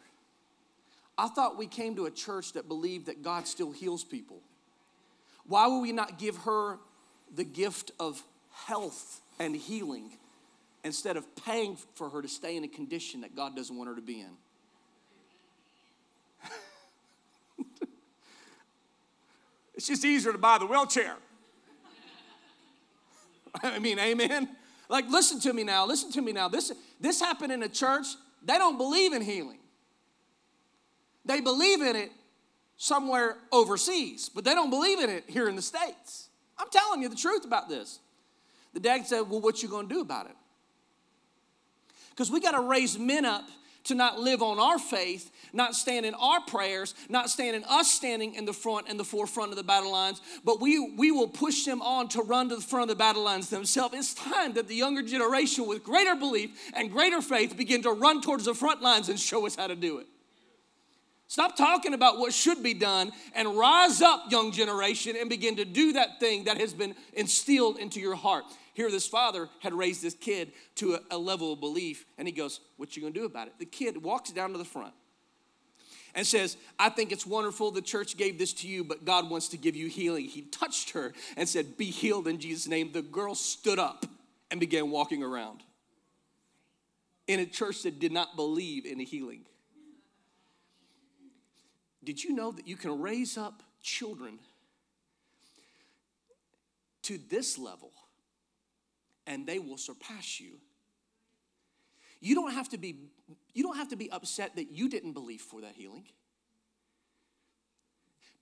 [1.17, 4.41] I thought we came to a church that believed that God still heals people.
[5.47, 6.79] Why would we not give her
[7.33, 10.17] the gift of health and healing
[10.83, 13.95] instead of paying for her to stay in a condition that God doesn't want her
[13.95, 14.29] to be in?
[19.75, 21.15] it's just easier to buy the wheelchair.
[23.63, 24.49] I mean, amen.
[24.89, 25.85] Like, listen to me now.
[25.85, 26.47] Listen to me now.
[26.47, 28.05] This, this happened in a church.
[28.43, 29.59] They don't believe in healing.
[31.25, 32.11] They believe in it
[32.77, 36.29] somewhere overseas, but they don't believe in it here in the States.
[36.57, 37.99] I'm telling you the truth about this.
[38.73, 40.35] The dad said, Well, what you gonna do about it?
[42.09, 43.47] Because we gotta raise men up
[43.85, 47.91] to not live on our faith, not stand in our prayers, not stand in us
[47.91, 51.27] standing in the front and the forefront of the battle lines, but we, we will
[51.27, 53.93] push them on to run to the front of the battle lines themselves.
[53.95, 58.21] It's time that the younger generation with greater belief and greater faith begin to run
[58.21, 60.07] towards the front lines and show us how to do it.
[61.27, 65.65] Stop talking about what should be done and rise up, young generation, and begin to
[65.65, 68.45] do that thing that has been instilled into your heart.
[68.73, 72.31] Here, this father had raised this kid to a, a level of belief, and he
[72.31, 73.53] goes, What you gonna do about it?
[73.59, 74.93] The kid walks down to the front
[76.15, 79.47] and says, I think it's wonderful the church gave this to you, but God wants
[79.49, 80.25] to give you healing.
[80.25, 82.91] He touched her and said, Be healed in Jesus' name.
[82.91, 84.05] The girl stood up
[84.51, 85.63] and began walking around
[87.27, 89.45] in a church that did not believe in healing.
[92.03, 94.39] Did you know that you can raise up children
[97.03, 97.91] to this level
[99.25, 100.59] and they will surpass you?
[102.19, 102.95] You don't have to be
[103.53, 106.05] you don't have to be upset that you didn't believe for that healing.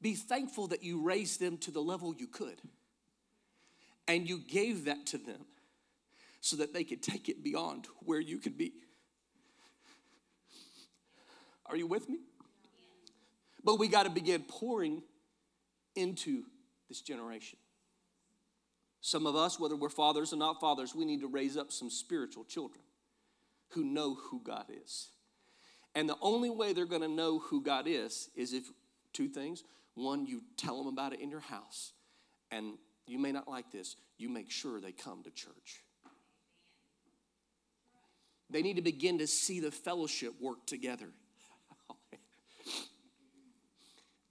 [0.02, 2.60] Be thankful that you raised them to the level you could.
[4.08, 5.45] And you gave that to them
[6.41, 8.74] so that they could take it beyond where you could be.
[11.67, 12.19] Are you with me?
[13.63, 15.04] But we got to begin pouring
[15.95, 16.43] into
[16.89, 17.60] this generation.
[19.02, 21.89] Some of us, whether we're fathers or not fathers, we need to raise up some
[21.89, 22.82] spiritual children
[23.69, 25.10] who know who God is.
[25.95, 28.63] And the only way they're going to know who God is is if
[29.13, 29.63] two things.
[29.95, 31.93] One, you tell them about it in your house.
[32.52, 35.84] And you may not like this, you make sure they come to church.
[38.50, 41.10] They need to begin to see the fellowship work together.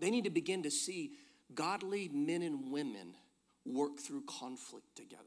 [0.00, 1.12] They need to begin to see
[1.54, 3.14] godly men and women
[3.64, 5.24] work through conflict together.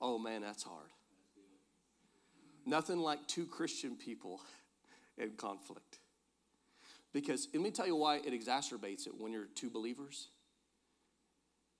[0.00, 0.90] Oh man, that's hard.
[2.66, 4.40] Nothing like two Christian people
[5.16, 5.98] in conflict.
[7.12, 10.28] Because let me tell you why it exacerbates it when you're two believers.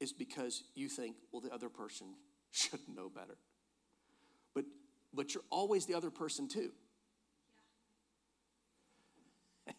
[0.01, 2.07] It's because you think, well, the other person
[2.51, 3.37] should know better.
[4.55, 4.64] But
[5.12, 6.70] but you're always the other person too.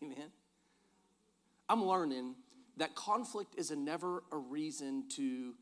[0.03, 0.31] Amen.
[1.69, 2.35] I'm learning
[2.77, 5.53] that conflict is a never a reason to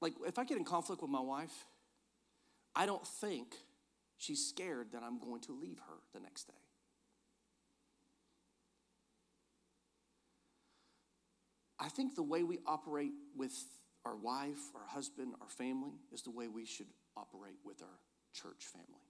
[0.00, 1.66] like if I get in conflict with my wife,
[2.74, 3.54] I don't think
[4.18, 6.54] she's scared that I'm going to leave her the next day.
[11.78, 13.52] I think the way we operate with
[14.04, 17.98] our wife, our husband, our family is the way we should operate with our
[18.32, 19.01] church family.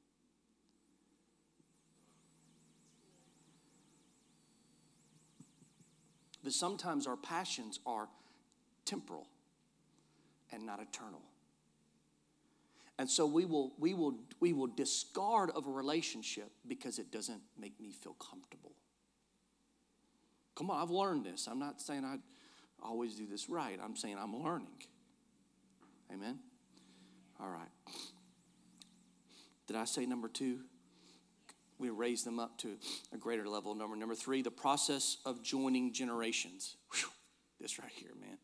[6.43, 8.09] But sometimes our passions are
[8.85, 9.27] temporal
[10.53, 11.23] and not eternal.
[12.99, 17.41] And so we will, we will, we will discard of a relationship because it doesn't
[17.59, 18.73] make me feel comfortable.
[20.55, 21.49] Come on, I've learned this.
[21.51, 22.17] I'm not saying I
[22.85, 23.79] always do this right.
[23.83, 24.83] I'm saying I'm learning.
[26.13, 26.39] Amen?
[27.41, 27.95] All right.
[29.67, 30.61] Did I say number two?
[31.83, 32.77] We raise them up to
[33.13, 33.75] a greater level.
[33.75, 36.77] Number number three, the process of joining generations.
[36.95, 37.11] Whew,
[37.61, 38.39] this right here, man.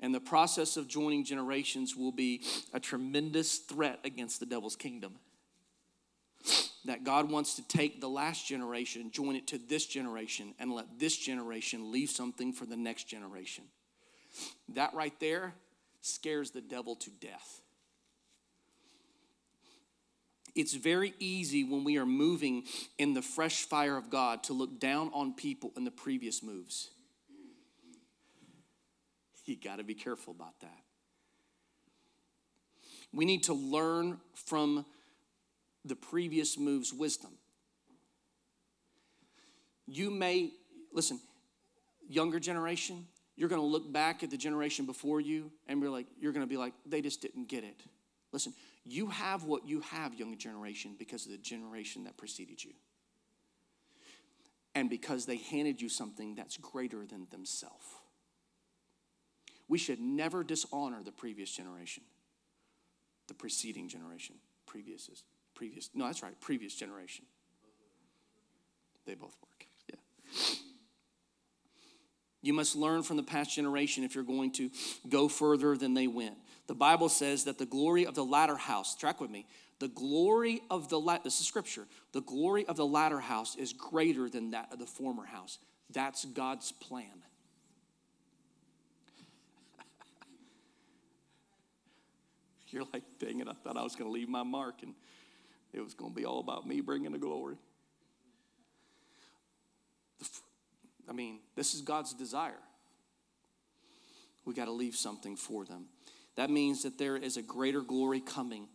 [0.00, 5.14] And the process of joining generations will be a tremendous threat against the devil's kingdom.
[6.86, 10.98] That God wants to take the last generation, join it to this generation, and let
[10.98, 13.64] this generation leave something for the next generation.
[14.70, 15.54] That right there
[16.02, 17.62] scares the devil to death.
[20.54, 22.64] It's very easy when we are moving
[22.98, 26.90] in the fresh fire of God to look down on people in the previous moves.
[29.46, 30.80] You got to be careful about that.
[33.12, 34.86] We need to learn from
[35.84, 37.32] the previous move's wisdom.
[39.86, 40.50] You may,
[40.94, 41.20] listen,
[42.08, 46.06] younger generation, you're going to look back at the generation before you and be like,
[46.20, 47.80] you're going to be like, they just didn't get it.
[48.32, 52.72] Listen, you have what you have, young generation, because of the generation that preceded you.
[54.74, 57.84] And because they handed you something that's greater than themselves.
[59.68, 62.02] We should never dishonor the previous generation,
[63.28, 64.36] the preceding generation.
[64.66, 65.22] Previous is
[65.54, 65.88] previous.
[65.94, 67.24] No, that's right, previous generation.
[69.06, 69.66] They both work.
[69.88, 70.56] Yeah.
[72.42, 74.70] You must learn from the past generation if you're going to
[75.08, 76.36] go further than they went.
[76.66, 79.46] The Bible says that the glory of the latter house, track with me,
[79.80, 83.72] the glory of the, la- this is scripture, the glory of the latter house is
[83.72, 85.58] greater than that of the former house.
[85.92, 87.22] That's God's plan.
[92.68, 94.94] You're like, dang it, I thought I was going to leave my mark and
[95.74, 97.56] it was going to be all about me bringing the glory.
[101.08, 102.60] I mean, this is God's desire.
[104.44, 105.86] We got to leave something for them.
[106.36, 108.68] That means that there is a greater glory coming.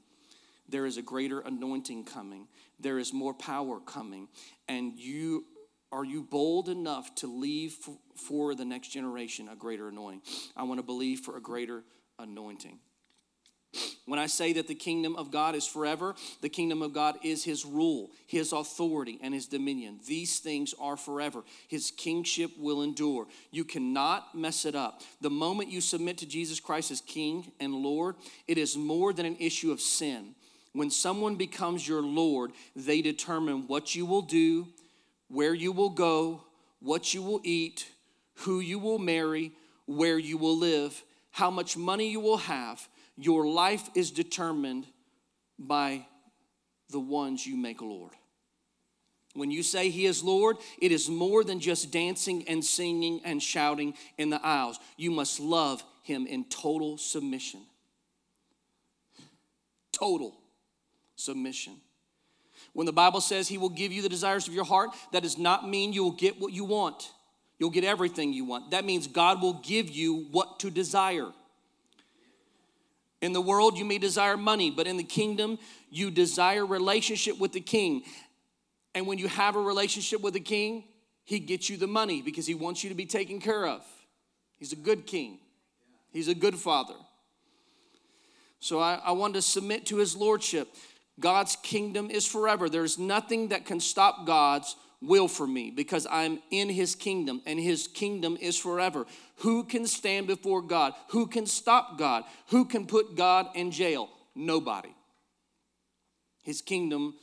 [0.68, 2.48] There is a greater anointing coming.
[2.80, 4.28] There is more power coming.
[4.68, 5.46] And you
[5.92, 7.76] are you bold enough to leave
[8.16, 10.22] for the next generation a greater anointing?
[10.56, 11.84] I want to believe for a greater
[12.20, 12.78] anointing.
[14.06, 17.44] When I say that the kingdom of God is forever, the kingdom of God is
[17.44, 20.00] his rule, his authority, and his dominion.
[20.08, 21.44] These things are forever.
[21.68, 23.28] His kingship will endure.
[23.52, 25.04] You cannot mess it up.
[25.22, 28.16] The moment you submit to Jesus Christ as King and Lord,
[28.48, 30.34] it is more than an issue of sin.
[30.74, 34.68] When someone becomes your Lord, they determine what you will do,
[35.28, 36.44] where you will go,
[36.80, 37.88] what you will eat,
[38.38, 39.52] who you will marry,
[39.86, 42.88] where you will live, how much money you will have
[43.20, 44.88] your life is determined
[45.58, 46.06] by
[46.90, 48.14] the ones you make Lord.
[49.34, 53.44] When you say He is Lord, it is more than just dancing and singing and
[53.44, 54.80] shouting in the aisles.
[54.98, 57.62] You must love Him in total submission.
[59.92, 60.34] Total
[61.16, 61.76] submission.
[62.74, 65.38] When the Bible says He will give you the desires of your heart, that does
[65.38, 67.12] not mean you will get what you want.
[67.60, 68.72] You'll get everything you want.
[68.72, 71.28] That means God will give you what to desire.
[73.22, 75.60] In the world, you may desire money, but in the kingdom,
[75.90, 78.04] you desire relationship with the king.
[78.96, 80.86] And when you have a relationship with the king,
[81.26, 83.84] he gets you the money because he wants you to be taken care of.
[84.58, 85.40] He's a good king,
[86.12, 86.96] he's a good father.
[88.62, 90.68] So I, I want to submit to his lordship.
[91.20, 92.70] God's kingdom is forever.
[92.70, 97.60] There's nothing that can stop God's will for me because I'm in his kingdom and
[97.60, 99.06] his kingdom is forever.
[99.38, 100.94] Who can stand before God?
[101.10, 102.24] Who can stop God?
[102.48, 104.10] Who can put God in jail?
[104.36, 104.94] Nobody.
[106.44, 107.16] His kingdom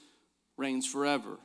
[0.57, 1.39] reigns forever.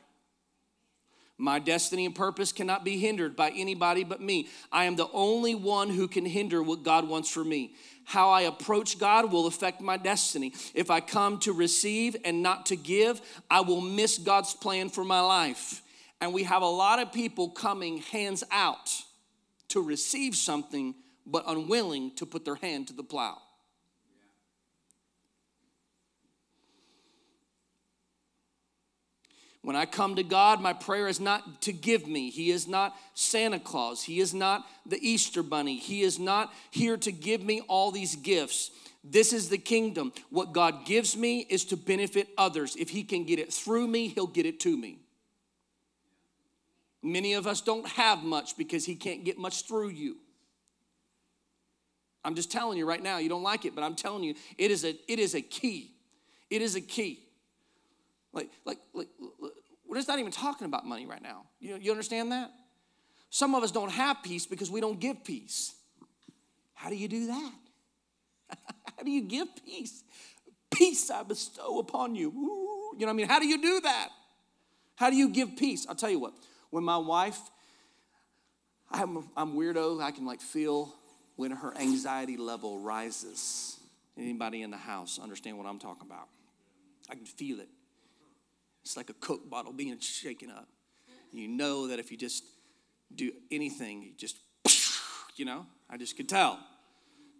[1.38, 4.48] My destiny and purpose cannot be hindered by anybody but me.
[4.70, 7.74] I am the only one who can hinder what God wants for me.
[8.04, 10.52] How I approach God will affect my destiny.
[10.72, 13.20] If I come to receive and not to give,
[13.50, 15.82] I will miss God's plan for my life.
[16.22, 19.02] And we have a lot of people coming hands out
[19.70, 20.94] to receive something,
[21.26, 23.38] but unwilling to put their hand to the plow.
[29.62, 32.30] When I come to God, my prayer is not to give me.
[32.30, 34.04] He is not Santa Claus.
[34.04, 35.76] He is not the Easter Bunny.
[35.76, 38.70] He is not here to give me all these gifts.
[39.02, 40.12] This is the kingdom.
[40.30, 42.76] What God gives me is to benefit others.
[42.76, 45.01] If He can get it through me, He'll get it to me.
[47.02, 50.16] Many of us don't have much because He can't get much through you.
[52.24, 54.70] I'm just telling you right now, you don't like it, but I'm telling you, it
[54.70, 55.90] is a, it is a key.
[56.50, 57.20] It is a key.
[58.32, 59.08] Like, like, like,
[59.88, 61.44] we're just not even talking about money right now.
[61.60, 62.50] You, you understand that?
[63.30, 65.74] Some of us don't have peace because we don't give peace.
[66.74, 67.52] How do you do that?
[68.96, 70.04] How do you give peace?
[70.70, 72.28] Peace I bestow upon you.
[72.28, 73.28] Ooh, you know what I mean?
[73.28, 74.08] How do you do that?
[74.96, 75.86] How do you give peace?
[75.88, 76.34] I'll tell you what.
[76.72, 77.38] When my wife,
[78.90, 80.94] I'm, I'm weirdo, I can like feel
[81.36, 83.78] when her anxiety level rises.
[84.16, 86.28] Anybody in the house understand what I'm talking about?
[87.10, 87.68] I can feel it.
[88.82, 90.66] It's like a Coke bottle being shaken up.
[91.30, 92.42] You know that if you just
[93.14, 94.38] do anything, you just,
[95.36, 96.58] you know, I just could tell.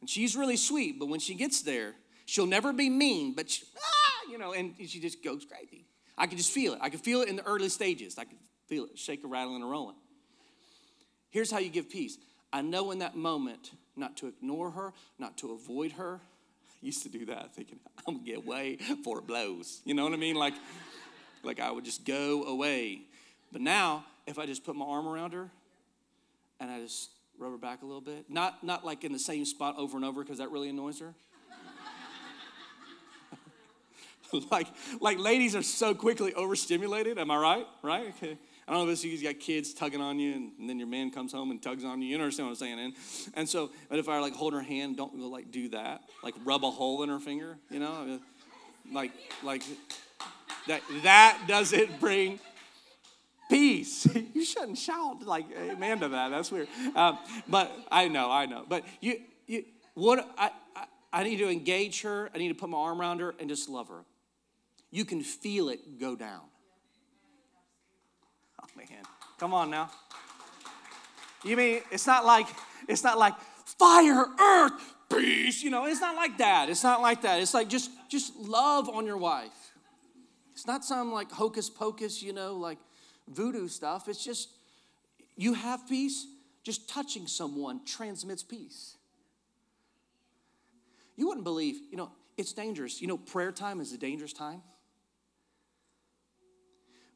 [0.02, 1.94] And she's really sweet, but when she gets there,
[2.26, 5.86] she'll never be mean, but she, ah, you know, and she just goes crazy.
[6.18, 6.80] I can just feel it.
[6.82, 8.18] I can feel it in the early stages.
[8.18, 8.36] I can
[8.72, 9.96] feel it, shake a rattling and rolling.
[11.28, 12.16] Here's how you give peace.
[12.54, 16.20] I know in that moment not to ignore her, not to avoid her.
[16.22, 19.82] I used to do that, thinking I'm gonna get away before it blows.
[19.84, 20.36] You know what I mean?
[20.36, 20.54] Like,
[21.42, 23.02] like I would just go away.
[23.52, 25.50] But now, if I just put my arm around her
[26.58, 29.44] and I just rub her back a little bit, not, not like in the same
[29.44, 31.12] spot over and over because that really annoys her.
[34.50, 34.68] like,
[34.98, 37.18] like ladies are so quickly overstimulated.
[37.18, 37.66] Am I right?
[37.82, 38.14] Right?
[38.16, 38.38] Okay.
[38.66, 41.10] I don't know if you got kids tugging on you, and, and, then your man
[41.10, 42.08] comes home and tugs on you.
[42.08, 42.78] You understand what I'm saying?
[42.78, 42.94] And,
[43.34, 46.02] and so, but if I like hold her hand, don't go like do that.
[46.22, 48.20] Like rub a hole in her finger, you know?
[48.92, 49.62] Like, like
[50.68, 52.38] that, that doesn't bring
[53.50, 54.06] peace.
[54.34, 56.30] you shouldn't shout like amen to that.
[56.30, 56.68] That's weird.
[56.94, 58.64] Um, but I know, I know.
[58.68, 62.30] But you, you what I, I, I need to engage her.
[62.34, 64.04] I need to put my arm around her and just love her.
[64.90, 66.42] You can feel it go down.
[68.76, 68.86] Man,
[69.38, 69.90] come on now.
[71.44, 72.46] You mean it's not like
[72.88, 73.34] it's not like
[73.78, 75.62] fire, earth, peace.
[75.62, 76.68] You know, it's not like that.
[76.68, 77.40] It's not like that.
[77.40, 79.72] It's like just just love on your wife.
[80.52, 82.78] It's not some like hocus pocus, you know, like
[83.28, 84.08] voodoo stuff.
[84.08, 84.48] It's just
[85.36, 86.26] you have peace,
[86.62, 88.96] just touching someone transmits peace.
[91.16, 93.00] You wouldn't believe, you know, it's dangerous.
[93.00, 94.62] You know, prayer time is a dangerous time.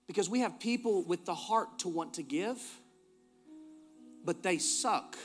[0.06, 2.58] Because we have people with the heart to want to give,
[4.24, 5.16] but they suck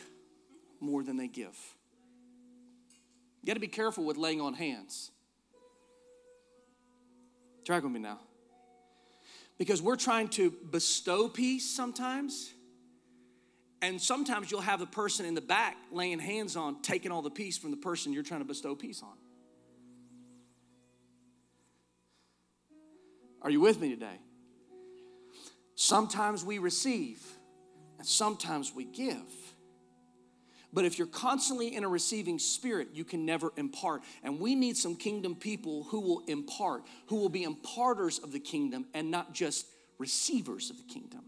[0.80, 1.58] more than they give.
[3.42, 5.12] You got to be careful with laying on hands.
[7.64, 8.20] Drag with me now.
[9.58, 12.52] Because we're trying to bestow peace sometimes.
[13.84, 17.32] And sometimes you'll have the person in the back laying hands on, taking all the
[17.32, 19.18] peace from the person you're trying to bestow peace on.
[23.42, 24.20] Are you with me today?
[25.82, 27.20] Sometimes we receive,
[27.98, 29.18] and sometimes we give.
[30.72, 34.04] But if you're constantly in a receiving spirit, you can never impart.
[34.22, 38.40] And we need some kingdom people who will impart, who will be imparters of the
[38.40, 39.66] kingdom and not just
[39.98, 41.22] receivers of the kingdom.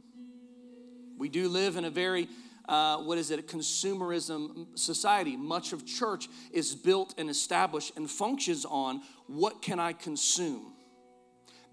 [1.17, 2.27] We do live in a very
[2.69, 5.35] uh, what is it, a consumerism society.
[5.35, 10.73] Much of church is built and established and functions on what can I consume?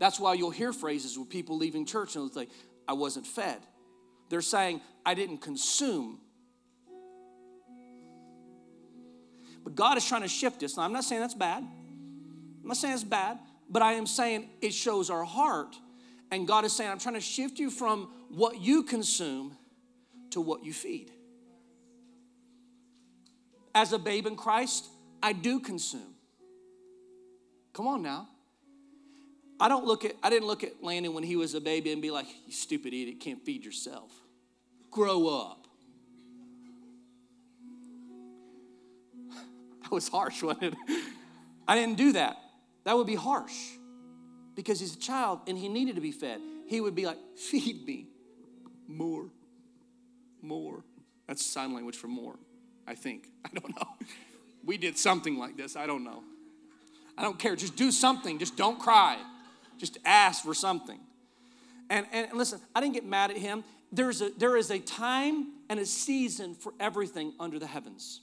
[0.01, 2.51] That's why you'll hear phrases with people leaving church and they'll say,
[2.91, 3.59] I wasn't fed.
[4.31, 6.19] They're saying, I didn't consume.
[9.63, 10.77] But God is trying to shift this.
[10.77, 11.63] Now, I'm not saying that's bad.
[11.63, 13.39] I'm not saying it's bad,
[13.69, 15.77] but I am saying it shows our heart.
[16.33, 19.57] And God is saying, I'm trying to shift you from what you consume
[20.31, 21.13] to what you feed.
[23.73, 24.89] As a babe in Christ,
[25.23, 26.15] I do consume.
[27.73, 28.27] Come on now.
[29.61, 32.01] I don't look at I didn't look at Landon when he was a baby and
[32.01, 34.13] be like, you stupid idiot, can't feed yourself.
[34.91, 35.67] Grow up.
[39.83, 41.05] That was harsh, wasn't it?
[41.67, 42.37] I didn't do that.
[42.85, 43.57] That would be harsh.
[44.55, 46.41] Because he's a child and he needed to be fed.
[46.67, 48.07] He would be like, feed me
[48.87, 49.31] more
[50.43, 50.85] more.
[51.27, 52.37] That's sign language for more,
[52.87, 53.29] I think.
[53.45, 54.07] I don't know.
[54.65, 55.77] We did something like this.
[55.77, 56.23] I don't know.
[57.17, 57.57] I don't care.
[57.57, 58.39] Just do something.
[58.39, 59.19] Just don't cry.
[59.81, 61.01] Just ask for something.
[61.89, 63.65] And, and listen, I didn't get mad at him.
[63.91, 68.21] There's a, there is a time and a season for everything under the heavens.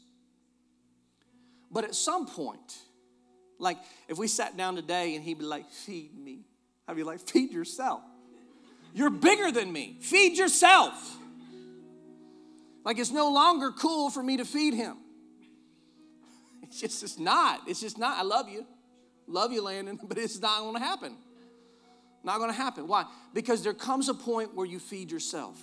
[1.71, 2.77] But at some point,
[3.57, 3.77] like
[4.07, 6.45] if we sat down today and he'd be like, feed me,
[6.87, 8.01] I'd be like, feed yourself.
[8.93, 9.97] You're bigger than me.
[9.99, 11.17] Feed yourself.
[12.85, 14.97] Like it's no longer cool for me to feed him.
[16.61, 17.61] It's just it's not.
[17.67, 18.19] It's just not.
[18.19, 18.65] I love you.
[19.27, 21.17] Love you, Landon, but it's not gonna happen.
[22.23, 22.87] Not gonna happen.
[22.87, 23.05] Why?
[23.33, 25.59] Because there comes a point where you feed yourself.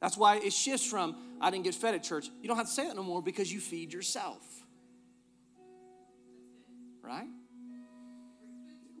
[0.00, 2.30] That's why it shifts from I didn't get fed at church.
[2.40, 4.42] You don't have to say that no more because you feed yourself.
[7.02, 7.28] Right?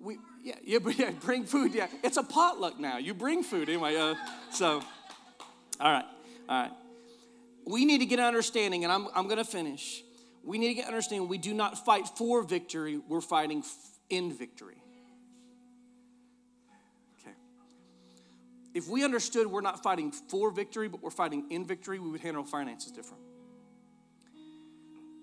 [0.00, 1.74] We yeah, yeah, yeah bring food.
[1.74, 2.98] Yeah, it's a potluck now.
[2.98, 3.96] You bring food anyway.
[3.96, 4.14] Uh,
[4.50, 4.82] so,
[5.80, 6.04] all right.
[6.48, 6.72] All right.
[7.66, 10.04] We need to get an understanding, and I'm, I'm going to finish.
[10.44, 13.64] We need to get understanding we do not fight for victory, we're fighting
[14.08, 14.80] in victory.
[18.76, 22.20] If we understood we're not fighting for victory, but we're fighting in victory, we would
[22.20, 23.22] handle finances different.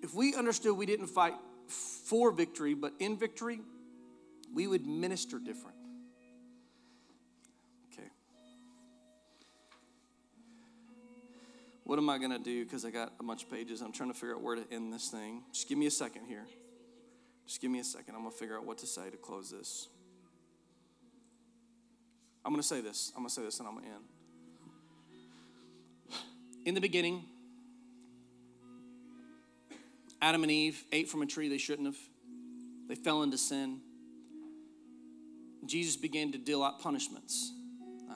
[0.02, 1.34] If we understood we didn't fight
[1.68, 3.60] for victory, but in victory,
[4.52, 5.76] we would minister different.
[7.92, 8.08] Okay.
[11.84, 12.64] What am I going to do?
[12.64, 13.82] Because I got a bunch of pages.
[13.82, 15.44] I'm trying to figure out where to end this thing.
[15.52, 16.44] Just give me a second here.
[17.46, 18.16] Just give me a second.
[18.16, 19.86] I'm going to figure out what to say to close this.
[22.44, 23.12] I'm going to say this.
[23.16, 24.04] I'm going to say this and I'm going to end.
[26.66, 27.24] In the beginning,
[30.20, 31.98] Adam and Eve ate from a tree they shouldn't have.
[32.88, 33.80] They fell into sin.
[35.66, 37.52] Jesus began to deal out punishments.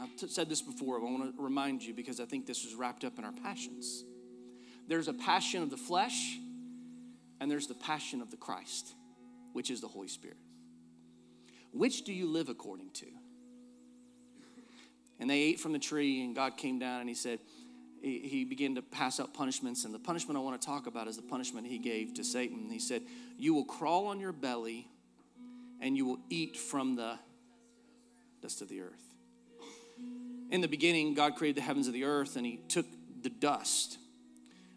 [0.01, 2.75] I've said this before, but I want to remind you because I think this is
[2.75, 4.05] wrapped up in our passions.
[4.87, 6.39] There's a passion of the flesh,
[7.41, 8.95] and there's the passion of the Christ,
[9.53, 10.37] which is the Holy Spirit.
[11.73, 13.07] Which do you live according to?
[15.21, 17.41] And they ate from the tree, and God came down and He said,
[18.01, 19.85] He began to pass out punishments.
[19.85, 22.69] And the punishment I want to talk about is the punishment He gave to Satan.
[22.71, 23.03] He said,
[23.37, 24.89] You will crawl on your belly,
[25.81, 27.19] and you will eat from the
[28.41, 29.15] dust of the earth.
[30.51, 32.87] In the beginning, God created the heavens and the earth, and He took
[33.23, 33.99] the dust.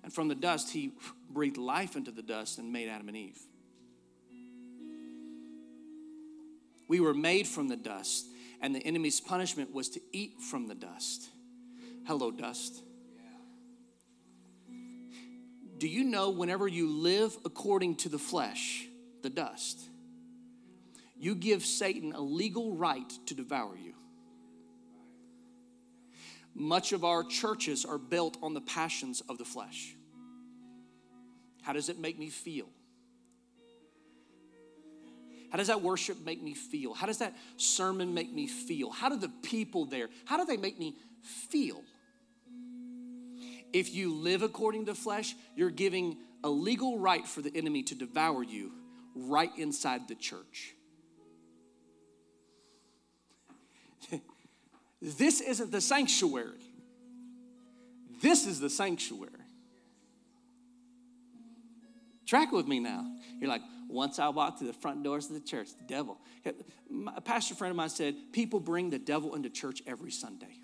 [0.04, 0.92] And from the dust, He
[1.30, 3.40] breathed life into the dust and made Adam and Eve.
[6.88, 8.26] We were made from the dust,
[8.62, 11.28] and the enemy's punishment was to eat from the dust.
[12.06, 12.84] Hello, dust.
[15.78, 18.86] Do you know whenever you live according to the flesh,
[19.24, 19.82] the dust,
[21.18, 23.94] you give Satan a legal right to devour you?
[26.54, 29.96] Much of our churches are built on the passions of the flesh.
[31.62, 32.68] How does it make me feel?
[35.52, 36.94] How does that worship make me feel?
[36.94, 38.90] How does that sermon make me feel?
[38.90, 41.84] How do the people there, how do they make me feel?
[43.74, 47.96] If you live according to flesh, you're giving a legal right for the enemy to
[47.96, 48.72] devour you
[49.14, 50.74] right inside the church.
[55.04, 56.60] This isn't the sanctuary.
[58.22, 59.32] This is the sanctuary.
[62.28, 63.06] Track with me now.
[63.40, 66.18] You're like, once I walk through the front doors of the church, the devil.
[67.16, 70.58] A pastor friend of mine said, people bring the devil into church every Sunday.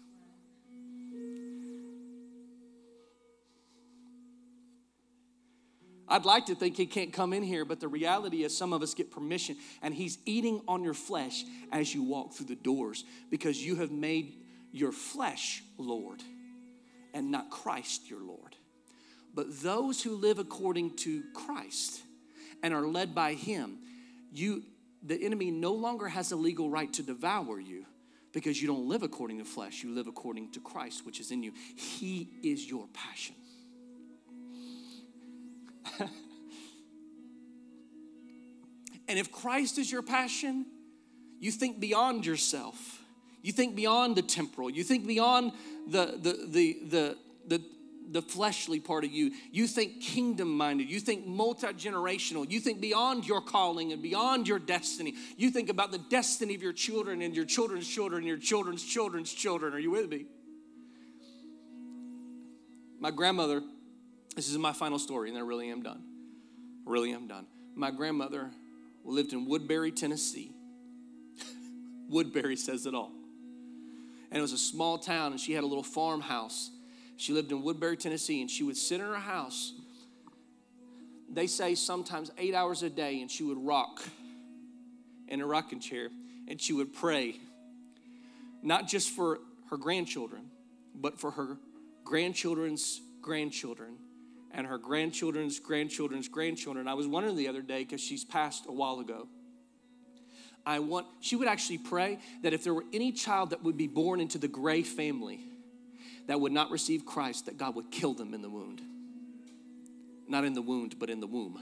[6.10, 8.82] I'd like to think he can't come in here, but the reality is some of
[8.82, 13.04] us get permission and he's eating on your flesh as you walk through the doors
[13.30, 14.36] because you have made
[14.72, 16.24] your flesh Lord
[17.14, 18.56] and not Christ your Lord.
[19.34, 22.02] But those who live according to Christ
[22.64, 23.78] and are led by him,
[24.32, 24.64] you
[25.04, 27.86] the enemy no longer has a legal right to devour you
[28.34, 31.44] because you don't live according to flesh, you live according to Christ which is in
[31.44, 31.54] you.
[31.76, 33.36] He is your passion.
[36.00, 36.10] and
[39.08, 40.66] if Christ is your passion,
[41.40, 43.02] you think beyond yourself.
[43.42, 44.70] You think beyond the temporal.
[44.70, 45.54] You think beyond
[45.88, 47.62] the, the, the, the, the,
[48.12, 49.32] the fleshly part of you.
[49.52, 50.90] You think kingdom minded.
[50.90, 52.50] You think multi generational.
[52.50, 55.16] You think beyond your calling and beyond your destiny.
[55.36, 58.84] You think about the destiny of your children and your children's children and your children's
[58.84, 59.74] children's children.
[59.74, 60.26] Are you with me?
[63.00, 63.62] My grandmother,
[64.36, 66.02] this is my final story, and I really am done.
[66.88, 67.46] I really am done.
[67.76, 68.50] My grandmother
[69.04, 70.52] lived in Woodbury, Tennessee.
[72.10, 73.12] Woodbury says it all.
[74.32, 76.72] And it was a small town, and she had a little farmhouse
[77.18, 79.74] she lived in Woodbury, Tennessee, and she would sit in her house.
[81.30, 84.02] They say sometimes eight hours a day, and she would rock
[85.28, 86.10] in a rocking chair
[86.48, 87.36] and she would pray,
[88.64, 89.40] not just for
[89.70, 90.50] her grandchildren,
[90.96, 91.58] but for her
[92.04, 93.98] grandchildren's grandchildren
[94.52, 96.88] and her grandchildren's grandchildren's grandchildren.
[96.88, 99.28] I was wondering the other day because she's passed a while ago.
[100.66, 103.88] I want, she would actually pray that if there were any child that would be
[103.88, 105.42] born into the Gray family,
[106.28, 108.82] that would not receive Christ, that God would kill them in the wound.
[110.28, 111.60] Not in the wound, but in the womb.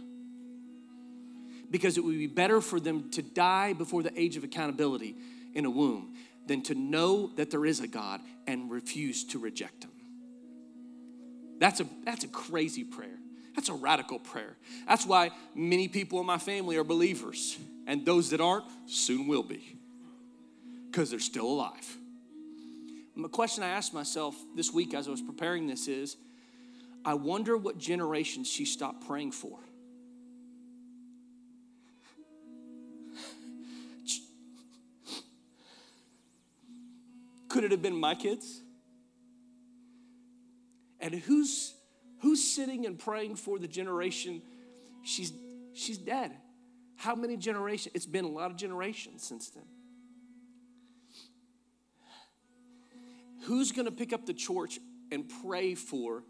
[1.70, 5.16] Because it would be better for them to die before the age of accountability
[5.53, 6.16] in a womb
[6.47, 9.91] than to know that there is a God and refuse to reject Him.
[11.59, 13.18] That's a, that's a crazy prayer.
[13.55, 14.57] That's a radical prayer.
[14.88, 17.57] That's why many people in my family are believers,
[17.88, 19.78] and those that aren't soon will be
[20.91, 21.97] because they're still alive.
[23.18, 26.18] The question I asked myself this week as I was preparing this is
[27.05, 29.57] I wonder what generation she stopped praying for.
[37.47, 38.61] Could it have been my kids?
[40.99, 41.74] And who's
[42.20, 44.41] who's sitting and praying for the generation
[45.03, 45.32] she's
[45.74, 46.34] she's dead?
[46.97, 47.95] How many generations?
[47.95, 49.63] It's been a lot of generations since then.
[53.46, 54.80] Who's going to pick up the torch
[55.12, 56.24] and pray for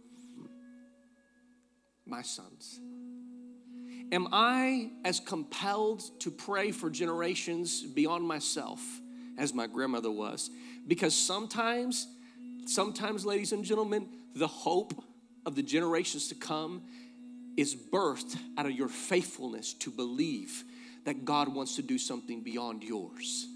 [2.06, 2.80] my sons?
[4.12, 8.82] Am I as compelled to pray for generations beyond myself
[9.38, 10.50] as my grandmother was?
[10.88, 12.06] Because sometimes,
[12.66, 14.94] sometimes, ladies and gentlemen, the hope
[15.46, 16.84] of the generations to come
[17.56, 20.66] is birthed out of your faithfulness to believe
[21.06, 23.48] that God wants to do something beyond yours.